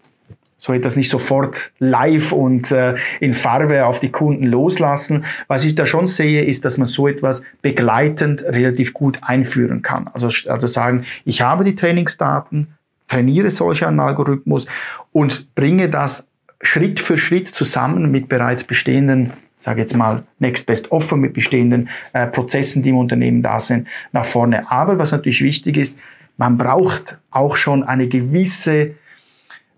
so 0.63 0.73
etwas 0.73 0.95
nicht 0.95 1.11
sofort 1.11 1.73
live 1.81 2.31
und 2.31 2.71
äh, 2.71 2.95
in 3.19 3.35
Farbe 3.35 3.85
auf 3.85 3.99
die 3.99 4.13
Kunden 4.13 4.47
loslassen. 4.47 5.25
Was 5.49 5.65
ich 5.65 5.75
da 5.75 5.87
schon 5.87 6.07
sehe, 6.07 6.45
ist, 6.45 6.65
dass 6.65 6.79
man 6.79 6.87
so 6.87 7.09
etwas 7.09 7.43
begleitend 7.63 8.45
relativ 8.45 8.93
gut 8.93 9.19
einführen 9.23 9.83
kann. 9.83 10.09
Also, 10.13 10.29
also 10.49 10.69
sagen, 10.69 11.05
ich 11.25 11.43
habe 11.43 11.65
die 11.65 11.75
Trainingsdaten, 11.75 12.75
trainiere 13.09 13.51
solch 13.51 13.85
einen 13.85 13.99
Algorithmus 13.99 14.67
und 15.11 15.53
bringe 15.57 15.89
das 15.89 16.29
Schritt 16.63 17.01
für 17.01 17.17
Schritt 17.17 17.49
zusammen 17.49 18.11
mit 18.11 18.29
bereits 18.29 18.65
bestehenden 18.65 19.33
sage 19.63 19.81
jetzt 19.81 19.97
mal, 19.97 20.25
Next 20.39 20.67
Best 20.67 20.91
Offer 20.91 21.17
mit 21.17 21.35
bestehenden 21.35 21.89
äh, 22.13 22.27
Prozessen, 22.27 22.83
die 22.83 22.91
im 22.91 22.97
Unternehmen 22.97 23.43
da 23.43 23.61
sind, 23.61 23.89
nach 24.13 24.25
vorne. 24.25 24.71
Aber 24.71 24.99
was 24.99 25.13
natürlich 25.13 25.43
wichtig 25.43 25.77
ist, 25.77 25.97
man 26.37 26.59
braucht 26.59 27.19
auch 27.31 27.57
schon 27.57 27.85
eine 27.85 28.09
gewisse 28.09 28.95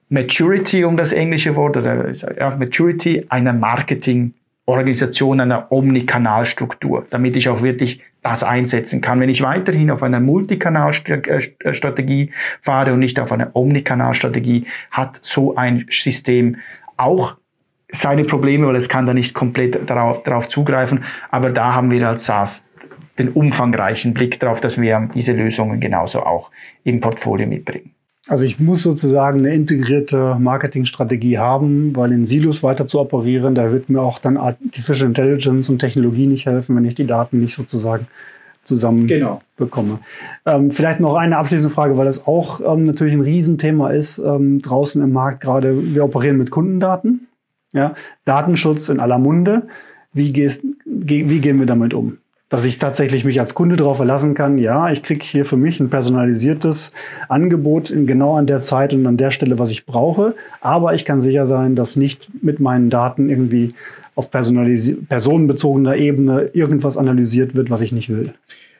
Maturity, 0.09 0.85
um 0.85 0.97
das 0.97 1.13
englische 1.13 1.57
Wort, 1.57 1.77
oder 1.77 2.11
ja, 2.13 2.57
Maturity 2.57 3.27
einer 3.29 3.53
Marketingorganisation, 4.67 5.41
einer 5.41 5.71
Omnikanalstruktur, 5.71 7.07
damit 7.11 7.37
ich 7.37 7.49
auch 7.49 7.63
wirklich 7.63 8.03
das 8.23 8.43
einsetzen 8.43 9.03
kann. 9.03 9.21
Wenn 9.21 9.29
ich 9.29 9.43
weiterhin 9.43 9.91
auf 9.91 10.03
einer 10.03 10.21
Multikanalstrategie 10.21 12.31
fahre 12.63 12.95
und 12.95 13.01
nicht 13.01 13.21
auf 13.21 13.33
einer 13.33 13.51
Omnikanalstrategie, 13.55 14.67
hat 14.91 15.19
so 15.21 15.57
ein 15.57 15.87
System 15.91 16.57
auch 16.97 17.37
seine 17.89 18.25
Probleme, 18.25 18.67
weil 18.67 18.77
es 18.77 18.89
kann 18.89 19.05
da 19.05 19.13
nicht 19.13 19.35
komplett 19.35 19.79
darauf, 19.89 20.23
darauf 20.23 20.49
zugreifen. 20.49 21.05
Aber 21.31 21.51
da 21.51 21.75
haben 21.75 21.91
wir 21.91 22.09
als 22.09 22.25
SaaS 22.25 22.65
den 23.19 23.29
umfangreichen 23.29 24.15
Blick 24.15 24.41
darauf, 24.41 24.61
dass 24.61 24.81
wir 24.81 25.11
diese 25.15 25.33
Lösungen 25.33 25.79
genauso 25.79 26.23
auch 26.23 26.51
im 26.83 27.01
Portfolio 27.01 27.47
mitbringen. 27.47 27.94
Also 28.27 28.45
ich 28.45 28.59
muss 28.59 28.83
sozusagen 28.83 29.41
eine 29.41 29.55
integrierte 29.55 30.37
Marketingstrategie 30.39 31.39
haben, 31.39 31.95
weil 31.95 32.11
in 32.13 32.25
Silos 32.25 32.63
weiter 32.63 32.89
zu 32.89 32.99
operieren, 32.99 33.55
da 33.55 33.71
wird 33.71 33.91
mir 33.91 34.01
auch 34.01 34.19
dann 34.19 34.39
Artificial 34.39 35.09
Intelligence 35.09 35.69
und 35.69 35.79
Technologie 35.79 36.27
nicht 36.27 36.47
helfen, 36.47 36.75
wenn 36.75 36.87
ich 36.87 36.95
die 36.95 37.07
Daten 37.07 37.41
nicht 37.41 37.55
sozusagen 37.55 38.07
zusammen 38.63 39.07
genau. 39.07 39.43
bekomme. 39.57 39.99
Ähm, 40.47 40.71
vielleicht 40.71 41.01
noch 41.01 41.17
eine 41.17 41.37
abschließende 41.37 41.69
Frage, 41.69 41.99
weil 41.99 42.07
das 42.07 42.27
auch 42.27 42.61
ähm, 42.61 42.85
natürlich 42.85 43.13
ein 43.13 43.21
Riesenthema 43.21 43.91
ist 43.91 44.19
ähm, 44.19 44.63
draußen 44.63 45.03
im 45.03 45.13
Markt 45.13 45.43
gerade. 45.43 45.95
Wir 45.95 46.05
operieren 46.05 46.39
mit 46.39 46.51
Kundendaten. 46.51 47.29
Ja? 47.73 47.95
Datenschutz 48.25 48.89
in 48.89 49.01
aller 49.01 49.19
Munde. 49.19 49.69
Wie, 50.15 50.33
gehst, 50.33 50.63
ge 50.87 51.29
wie 51.29 51.41
gehen 51.41 51.59
wir 51.59 51.67
damit 51.67 51.93
um? 51.93 52.19
Dass 52.55 52.65
ich 52.65 52.79
tatsächlich 52.79 53.25
mich 53.25 53.41
als 53.41 53.55
Kunde 53.55 53.75
darauf 53.75 53.97
verlassen 53.97 54.35
kann, 54.35 54.59
ja, 54.59 54.89
ich 54.93 55.03
kriege 55.03 55.25
hier 55.25 55.45
für 55.45 55.57
mich 55.57 55.81
ein 55.81 55.91
personalisiertes 55.91 56.93
Angebot 57.29 57.91
in 57.91 58.07
genau 58.07 58.37
an 58.37 58.47
der 58.47 58.61
Zeit 58.61 58.93
und 58.93 59.05
an 59.09 59.17
der 59.17 59.33
Stelle, 59.33 59.59
was 59.59 59.73
ich 59.73 59.87
brauche. 59.87 60.37
Aber 60.61 60.95
ich 60.95 61.05
kann 61.05 61.21
sicher 61.21 61.49
sein, 61.49 61.75
dass 61.75 61.97
nicht 61.97 62.29
mit 62.45 62.61
meinen 62.61 62.91
Daten 62.91 63.29
irgendwie 63.29 63.75
auf 64.15 64.31
personenbezogener 64.31 65.97
Ebene 65.97 66.51
irgendwas 66.53 66.97
analysiert 66.97 67.57
wird, 67.57 67.71
was 67.71 67.81
ich 67.81 67.91
nicht 67.91 68.09
will. 68.09 68.35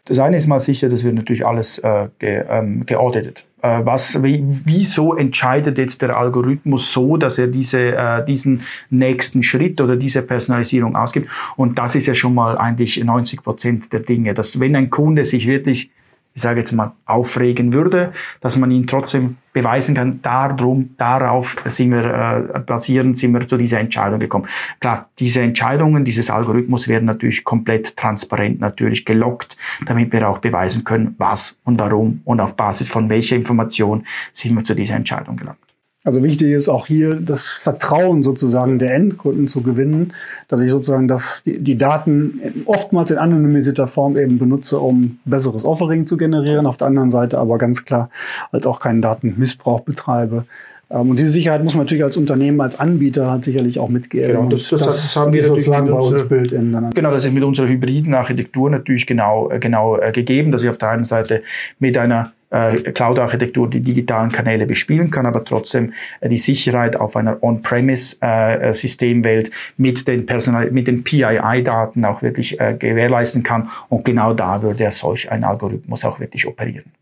Das 0.07 0.19
eine 0.19 0.37
ist 0.37 0.47
mal 0.47 0.61
sicher, 0.61 0.91
das 0.91 1.03
wird 1.03 1.15
natürlich 1.15 1.47
alles 1.47 1.79
äh, 1.79 2.09
ge, 2.19 2.45
ähm, 2.49 2.85
geauditet. 2.85 3.47
Äh, 3.63 3.81
was, 3.85 4.23
wie, 4.23 4.45
wieso 4.67 5.15
entscheidet 5.15 5.79
jetzt 5.79 6.03
der 6.03 6.17
Algorithmus 6.17 6.93
so, 6.93 7.17
dass 7.17 7.39
er 7.39 7.47
diese, 7.47 7.97
äh, 7.97 8.25
diesen 8.25 8.61
nächsten 8.91 9.43
Schritt 9.43 9.81
oder 9.81 9.97
diese 9.97 10.21
Personalisierung 10.21 10.95
ausgibt? 10.95 11.29
Und 11.57 11.79
das 11.79 11.95
ist 11.95 12.07
ja 12.07 12.15
schon 12.15 12.35
mal 12.35 12.59
eigentlich 12.59 13.03
90 13.03 13.43
Prozent 13.43 13.93
der 13.95 14.01
Dinge, 14.01 14.35
dass 14.35 14.61
wenn 14.61 14.77
ein 14.77 14.91
Kunde 14.91 15.25
sich 15.25 15.47
wirklich 15.47 15.91
ich 16.35 16.43
sage 16.43 16.59
jetzt 16.61 16.73
mal, 16.73 16.93
aufregen 17.07 17.73
würde, 17.73 18.13
dass 18.41 18.57
man 18.57 18.71
ihn 18.71 18.87
trotzdem 18.87 19.37
beweisen 19.55 19.95
kann, 19.95 20.21
darum, 20.21 20.91
darauf 20.99 21.57
sind 21.65 21.93
wir 21.93 22.53
äh, 22.55 22.59
basierend, 22.59 23.17
sind 23.17 23.33
wir 23.33 23.47
zu 23.47 23.57
dieser 23.57 23.81
Entscheidung 23.81 24.19
gekommen. 24.19 24.47
Klar, 24.81 25.09
diese 25.19 25.41
Entscheidungen, 25.41 26.05
dieses 26.05 26.29
Algorithmus 26.29 26.89
werden 26.89 27.07
natürlich 27.07 27.45
komplett 27.45 27.97
transparent 27.97 28.61
natürlich 28.61 29.07
gelockt, 29.07 29.57
damit 29.87 30.13
wir 30.13 30.29
auch 30.29 30.39
beweisen 30.39 30.85
können, 30.85 31.15
was 31.17 31.59
und 31.65 31.81
warum 31.81 32.21
und 32.25 32.41
auf 32.41 32.57
Basis 32.57 32.91
von 32.91 33.09
welcher 33.09 33.37
Information 33.37 34.05
sind 34.33 34.55
wir 34.55 34.65
zu 34.65 34.75
dieser 34.75 34.97
Entscheidung 34.97 35.37
gelangt. 35.37 35.64
Also 36.05 36.23
wichtig 36.23 36.53
ist 36.53 36.69
auch 36.69 36.87
hier 36.87 37.15
das 37.15 37.59
Vertrauen 37.59 38.23
sozusagen 38.23 38.79
der 38.79 38.95
Endkunden 38.95 39.49
zu 39.49 39.63
gewinnen, 39.63 40.13
dass 40.49 40.61
ich 40.61 40.71
sozusagen 40.71 41.09
das, 41.09 41.43
die, 41.43 41.59
die 41.59 41.79
Daten 41.79 42.41
oftmals 42.67 43.11
in 43.11 43.17
anonymisierter 43.17 43.87
Form 43.87 44.19
eben 44.19 44.39
benutze, 44.39 44.79
um 44.79 45.19
besseres 45.25 45.65
Offering 45.65 46.07
zu 46.07 46.19
generieren. 46.19 46.67
Auf 46.67 46.77
der 46.77 46.89
anderen 46.89 47.11
Seite 47.11 47.39
aber 47.39 47.57
ganz 47.57 47.87
klar 47.87 48.11
halt 48.53 48.67
auch 48.67 48.81
keinen 48.81 49.01
Datenmissbrauch 49.01 49.81
betreibe. 49.81 50.45
Ähm, 50.91 51.11
und 51.11 51.19
diese 51.19 51.31
Sicherheit 51.31 51.65
muss 51.65 51.75
man 51.75 51.85
natürlich 51.85 52.05
als 52.05 52.19
Unternehmen, 52.19 52.61
als 52.61 52.79
Anbieter 52.79 53.31
halt 53.31 53.45
sicherlich 53.45 53.79
auch 53.79 53.89
mitgeben. 53.89 54.29
Genau, 54.29 54.49
das, 54.51 54.69
das, 54.69 54.81
das, 54.81 55.17
haben 55.17 55.33
wir 55.33 55.43
sozusagen 55.43 55.89
bei 55.89 55.99
uns 55.99 56.29
Bild 56.29 56.53
in. 56.53 56.91
Genau, 56.95 57.11
das 57.13 57.25
ist 57.25 57.33
mit 57.33 57.45
unserer 57.45 57.69
hybriden 57.69 58.13
Architektur 58.13 58.69
natürlich 58.69 59.07
genau, 59.07 59.51
äh, 59.51 59.59
genau 59.59 59.97
äh, 59.97 60.13
gegeben, 60.13 60.53
dass 60.53 60.63
ich 60.63 60.69
auf 60.69 60.77
der 60.77 60.91
einen 60.91 61.05
Seite 61.05 61.43
mit 61.79 61.97
einer 61.97 62.33
Cloud-Architektur 62.51 63.69
die 63.69 63.81
digitalen 63.81 64.31
Kanäle 64.31 64.67
bespielen 64.67 65.11
kann, 65.11 65.27
aber 65.27 65.45
trotzdem 65.45 65.93
äh, 66.21 66.29
die 66.29 66.39
Sicherheit 66.39 66.95
auf 66.97 67.17
einer 67.17 67.43
On-Premise-Systemwelt 67.43 69.49
äh, 69.49 69.53
mit 69.77 70.07
den, 70.07 70.25
Personal 70.27 70.71
mit 70.71 70.87
den 70.87 71.03
PII-Daten 71.05 72.05
auch 72.05 72.21
wirklich 72.23 72.61
äh, 72.61 72.77
gewährleisten 72.79 73.43
kann. 73.43 73.71
Und 73.89 74.05
genau 74.05 74.35
da 74.35 74.63
würde 74.63 74.85
solch 74.93 75.31
ein 75.31 75.45
Algorithmus 75.45 76.05
auch 76.05 76.21
wirklich 76.21 76.47
operieren. 76.47 76.93